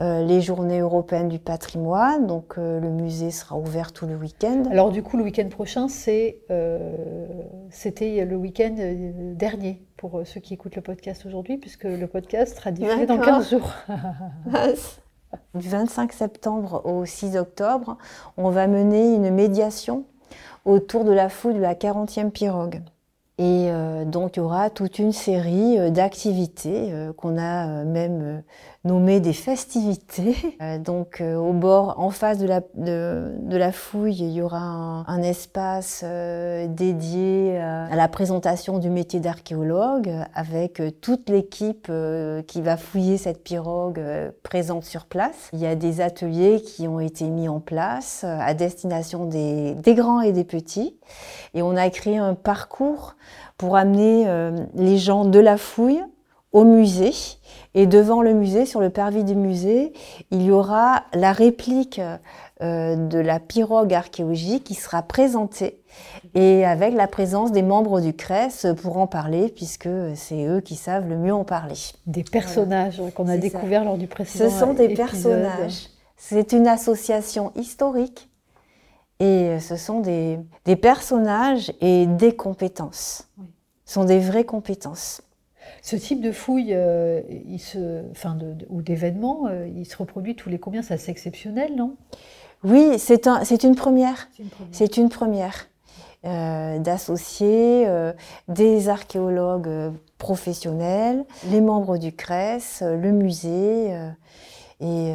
euh, 0.00 0.24
les 0.24 0.42
journées 0.42 0.80
européennes 0.80 1.28
du 1.28 1.38
patrimoine. 1.38 2.26
Donc 2.26 2.54
euh, 2.58 2.80
le 2.80 2.90
musée 2.90 3.30
sera 3.30 3.56
ouvert 3.56 3.92
tout 3.92 4.06
le 4.06 4.14
week-end. 4.14 4.64
Alors 4.70 4.90
du 4.90 5.02
coup, 5.02 5.16
le 5.16 5.24
week-end 5.24 5.48
prochain, 5.48 5.88
c'est, 5.88 6.40
c'était 7.70 8.24
le 8.24 8.36
week-end 8.36 8.74
dernier 9.34 9.82
pour 9.96 10.22
ceux 10.24 10.40
qui 10.40 10.54
écoutent 10.54 10.76
le 10.76 10.82
podcast 10.82 11.24
aujourd'hui, 11.26 11.56
puisque 11.56 11.84
le 11.84 12.06
podcast 12.06 12.56
sera 12.56 12.70
diffusé 12.70 13.06
dans 13.06 13.16
D'accord. 13.16 13.38
15 13.38 13.50
jours. 13.50 13.72
Du 15.54 15.68
25 15.68 16.14
septembre 16.14 16.80
au 16.86 17.04
6 17.04 17.36
octobre, 17.36 17.98
on 18.38 18.48
va 18.48 18.66
mener 18.66 19.14
une 19.14 19.30
médiation 19.30 20.06
autour 20.64 21.04
de 21.04 21.12
la 21.12 21.28
fouille 21.28 21.52
de 21.52 21.60
la 21.60 21.74
40e 21.74 22.30
pirogue. 22.30 22.80
Et 23.40 23.70
euh, 23.70 24.04
donc 24.04 24.36
il 24.36 24.40
y 24.40 24.42
aura 24.42 24.68
toute 24.68 24.98
une 24.98 25.12
série 25.12 25.78
euh, 25.78 25.90
d'activités 25.90 26.92
euh, 26.92 27.12
qu'on 27.12 27.38
a 27.38 27.84
même 27.84 28.42
nommées 28.88 29.20
des 29.20 29.32
festivités. 29.32 30.36
Euh, 30.60 30.78
donc 30.78 31.20
euh, 31.20 31.36
au 31.36 31.52
bord, 31.52 32.00
en 32.00 32.10
face 32.10 32.38
de 32.38 32.46
la, 32.46 32.60
de, 32.74 33.56
la 33.56 33.70
fouille, 33.70 34.16
il 34.18 34.32
y 34.32 34.42
aura 34.42 34.58
un, 35.06 35.22
espace 35.22 36.02
euh, 36.04 36.66
dédié 36.66 37.58
à 37.58 37.94
la 37.94 38.08
présentation 38.08 38.78
du 38.78 38.90
métier 38.90 39.20
d'archéologue 39.20 40.10
avec 40.34 40.82
toute 41.00 41.28
l'équipe 41.28 41.92
qui 42.46 42.62
va 42.62 42.76
fouiller 42.76 43.18
cette 43.18 43.44
pirogue 43.44 44.00
présente 44.42 44.84
sur 44.84 45.06
place. 45.06 45.50
Il 45.52 45.60
y 45.60 45.66
a 45.66 45.74
des 45.74 46.00
ateliers 46.00 46.60
qui 46.60 46.88
ont 46.88 47.00
été 47.00 47.28
mis 47.28 47.48
en 47.48 47.60
place 47.60 48.24
à 48.24 48.54
destination 48.54 49.26
des, 49.26 49.74
des 49.74 49.94
grands 49.94 50.22
et 50.22 50.32
des 50.32 50.44
petits. 50.44 50.96
Et 51.54 51.62
on 51.62 51.76
a 51.76 51.88
créé 51.90 52.16
un 52.16 52.34
parcours 52.34 53.14
pour 53.56 53.76
amener 53.76 54.26
les 54.74 54.98
gens 54.98 55.24
de 55.24 55.38
la 55.38 55.56
fouille 55.56 56.02
au 56.52 56.64
musée. 56.64 57.12
Et 57.74 57.86
devant 57.86 58.22
le 58.22 58.32
musée, 58.32 58.66
sur 58.66 58.80
le 58.80 58.90
parvis 58.90 59.24
du 59.24 59.34
musée, 59.36 59.92
il 60.30 60.42
y 60.42 60.50
aura 60.50 61.04
la 61.12 61.32
réplique 61.32 62.00
euh, 62.60 62.96
de 62.96 63.18
la 63.18 63.38
pirogue 63.38 63.92
archéologique 63.94 64.64
qui 64.64 64.74
sera 64.74 65.02
présentée 65.02 65.80
et 66.34 66.64
avec 66.64 66.94
la 66.94 67.06
présence 67.06 67.52
des 67.52 67.62
membres 67.62 68.00
du 68.00 68.14
CRES 68.14 68.74
pour 68.82 68.98
en 68.98 69.06
parler, 69.06 69.48
puisque 69.48 69.88
c'est 70.14 70.46
eux 70.46 70.60
qui 70.60 70.74
savent 70.76 71.08
le 71.08 71.16
mieux 71.16 71.32
en 71.34 71.44
parler. 71.44 71.74
Des 72.06 72.24
personnages 72.24 73.00
qu'on 73.14 73.28
a 73.28 73.36
découverts 73.36 73.84
lors 73.84 73.98
du 73.98 74.06
précédent 74.06 74.50
Ce 74.50 74.58
sont 74.58 74.72
des 74.72 74.84
épisode. 74.84 75.06
personnages. 75.06 75.88
C'est 76.16 76.52
une 76.52 76.66
association 76.66 77.52
historique 77.54 78.28
et 79.20 79.58
ce 79.60 79.76
sont 79.76 80.00
des, 80.00 80.38
des 80.64 80.76
personnages 80.76 81.72
et 81.80 82.06
des 82.06 82.34
compétences. 82.34 83.28
Oui. 83.38 83.46
Ce 83.84 83.94
sont 83.94 84.04
des 84.04 84.18
vraies 84.18 84.44
compétences. 84.44 85.22
Ce 85.82 85.96
type 85.96 86.20
de 86.20 86.32
fouille 86.32 86.72
euh, 86.72 87.20
il 87.46 87.58
se, 87.60 88.02
enfin 88.10 88.34
de, 88.34 88.52
de- 88.52 88.66
ou 88.68 88.82
d'événement, 88.82 89.46
euh, 89.48 89.68
il 89.74 89.84
se 89.86 89.96
reproduit 89.96 90.34
tous 90.34 90.48
les 90.48 90.58
combien? 90.58 90.82
C'est 90.82 90.94
assez 90.94 91.10
exceptionnel, 91.10 91.74
non? 91.76 91.96
Oui, 92.64 92.98
c'est 92.98 93.26
un, 93.26 93.44
c'est 93.44 93.62
une 93.62 93.76
première. 93.76 94.28
C'est 94.72 94.96
une 94.96 95.08
première. 95.08 95.68
Euh, 96.24 96.80
d'associer 96.80 97.86
des 98.48 98.88
archéologues 98.88 99.92
professionnels, 100.18 101.24
les 101.50 101.60
membres 101.60 101.96
du 101.98 102.10
CRES, 102.12 102.80
le 102.82 103.12
musée. 103.12 103.92
et 104.80 105.14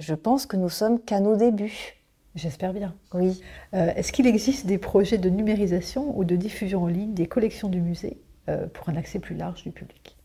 je 0.00 0.14
pense 0.14 0.46
que 0.46 0.56
nous 0.56 0.68
sommes 0.68 0.98
qu'à 1.00 1.20
nos 1.20 1.36
débuts. 1.36 1.94
J'espère 2.34 2.72
bien. 2.72 2.94
Oui. 3.12 3.40
Euh, 3.74 3.92
Est-ce 3.94 4.10
qu'il 4.12 4.26
existe 4.26 4.66
des 4.66 4.78
projets 4.78 5.18
de 5.18 5.30
numérisation 5.30 6.18
ou 6.18 6.24
de 6.24 6.34
diffusion 6.34 6.82
en 6.82 6.86
ligne 6.88 7.14
des 7.14 7.26
collections 7.26 7.68
du 7.68 7.80
musée? 7.80 8.18
Pour 8.72 8.88
un 8.88 8.96
accès 8.96 9.18
plus 9.18 9.36
large 9.36 9.62
du 9.62 9.70
public 9.70 10.16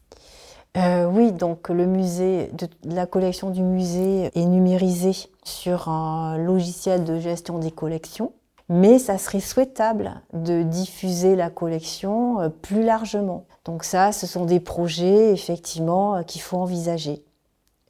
Euh, 0.78 1.06
oui, 1.06 1.32
donc 1.32 1.70
le 1.70 1.86
musée, 1.86 2.52
la 2.84 3.08
collection 3.08 3.50
du 3.50 3.64
musée 3.64 4.30
est 4.36 4.46
numérisée 4.46 5.16
sur 5.44 5.90
un 5.90 6.38
logiciel 6.38 7.04
de 7.04 7.20
gestion 7.20 7.58
des 7.58 7.72
collections, 7.72 8.34
mais 8.70 9.00
ça 9.00 9.18
serait 9.18 9.40
souhaitable 9.40 10.22
de 10.34 10.62
diffuser 10.62 11.36
la 11.36 11.50
collection 11.50 12.40
euh, 12.40 12.50
plus 12.50 12.84
largement. 12.84 13.46
Donc 13.66 13.84
ça, 13.84 14.12
ce 14.12 14.28
sont 14.28 14.46
des 14.46 14.60
projets 14.60 15.32
effectivement 15.32 16.18
euh, 16.18 16.22
qu'il 16.24 16.42
faut 16.42 16.58
envisager 16.58 17.24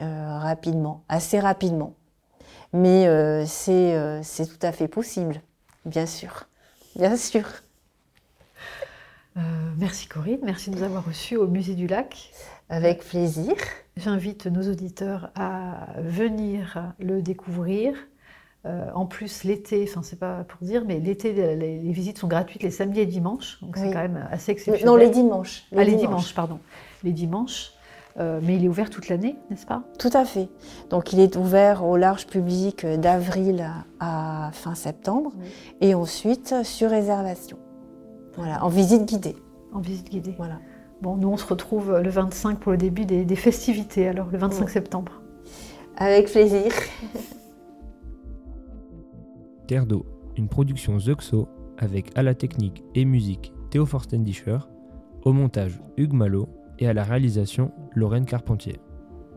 euh, 0.02 0.39
rapidement, 0.39 1.04
assez 1.10 1.39
rapidement. 1.39 1.96
Mais 2.72 3.08
euh, 3.08 3.46
euh, 3.68 4.20
c'est 4.24 4.46
tout 4.46 4.65
à 4.65 4.72
fait 4.72 4.88
possible, 4.88 5.42
bien 5.86 6.06
sûr, 6.06 6.48
bien 6.96 7.18
sûr. 7.18 7.44
Euh, 9.39 9.41
Merci 9.78 10.08
Corinne, 10.08 10.39
merci 10.43 10.69
de 10.69 10.75
nous 10.75 10.84
avoir 10.84 11.06
reçus 11.06 11.38
au 11.38 11.47
musée 11.47 11.73
du 11.75 11.88
lac. 11.88 12.32
Avec 12.69 13.04
plaisir. 13.04 13.54
J'invite 13.97 14.45
nos 14.47 14.69
auditeurs 14.69 15.32
à 15.36 15.88
venir 16.02 16.93
le 16.99 17.21
découvrir. 17.21 17.93
Euh, 18.65 18.89
en 18.93 19.06
plus, 19.06 19.45
l'été, 19.45 19.86
enfin 19.88 20.02
c'est 20.04 20.19
pas 20.19 20.43
pour 20.43 20.60
dire, 20.67 20.84
mais 20.86 20.99
l'été, 20.99 21.32
les, 21.32 21.56
les 21.56 21.91
visites 21.93 22.17
sont 22.17 22.28
gratuites 22.28 22.62
les 22.62 22.71
samedis 22.71 22.99
et 22.99 23.06
dimanches, 23.06 23.58
donc 23.62 23.78
c'est 23.78 23.89
quand 23.91 24.02
même 24.02 24.28
assez 24.30 24.52
exceptionnel. 24.52 24.86
Non, 24.86 24.97
les 24.97 25.10
dimanches. 25.10 25.63
ah, 25.75 25.84
les 25.86 25.95
dimanches, 25.95 26.36
pardon. 26.36 26.60
Les 27.04 27.13
dimanches. 27.13 27.71
Euh, 28.19 28.41
mais 28.43 28.58
il 28.58 28.65
est 28.65 28.67
ouvert 28.67 28.89
toute 28.89 29.08
l'année, 29.08 29.38
n'est-ce 29.49 29.65
pas? 29.65 29.84
Tout 29.97 30.10
à 30.13 30.25
fait. 30.25 30.49
Donc 30.89 31.13
il 31.13 31.21
est 31.21 31.38
ouvert 31.38 31.86
au 31.86 31.95
large 31.95 32.28
public 32.28 32.86
d'avril 32.86 33.65
à 34.02 34.49
fin 34.52 34.75
septembre 34.75 35.32
et 35.80 35.95
ensuite 35.95 36.54
sur 36.63 36.89
réservation. 36.89 37.58
Voilà, 38.38 38.63
en 38.63 38.70
visite 38.70 39.06
guidée. 39.06 39.36
En 39.74 39.80
visite 39.80 40.10
guidée. 40.10 40.34
Voilà. 40.38 40.60
Bon, 41.02 41.15
nous 41.15 41.30
on 41.30 41.38
se 41.38 41.46
retrouve 41.46 41.98
le 42.00 42.10
25 42.10 42.60
pour 42.60 42.72
le 42.72 42.78
début 42.78 43.06
des, 43.06 43.26
des 43.26 43.36
festivités, 43.36 44.08
alors 44.08 44.28
le 44.32 44.38
25 44.38 44.65
Ouais. 44.65 44.72
septembre. 44.72 45.22
Avec 45.98 46.28
plaisir. 46.32 46.72
Terre 49.68 49.86
d'eau, 49.86 50.06
une 50.38 50.48
production 50.50 50.98
Zuxo 51.00 51.48
avec 51.78 52.18
à 52.18 52.24
la 52.24 52.34
technique 52.34 52.84
et 52.96 53.06
musique 53.06 53.54
Théo 53.70 53.86
Forstendischer, 53.86 54.58
au 55.24 55.34
montage 55.34 55.80
Hugues 55.98 56.13
Malo 56.13 56.50
et 56.80 56.88
à 56.88 56.94
la 56.94 57.04
réalisation 57.04 57.72
Lorraine 57.94 58.26
Carpentier. 58.26 58.80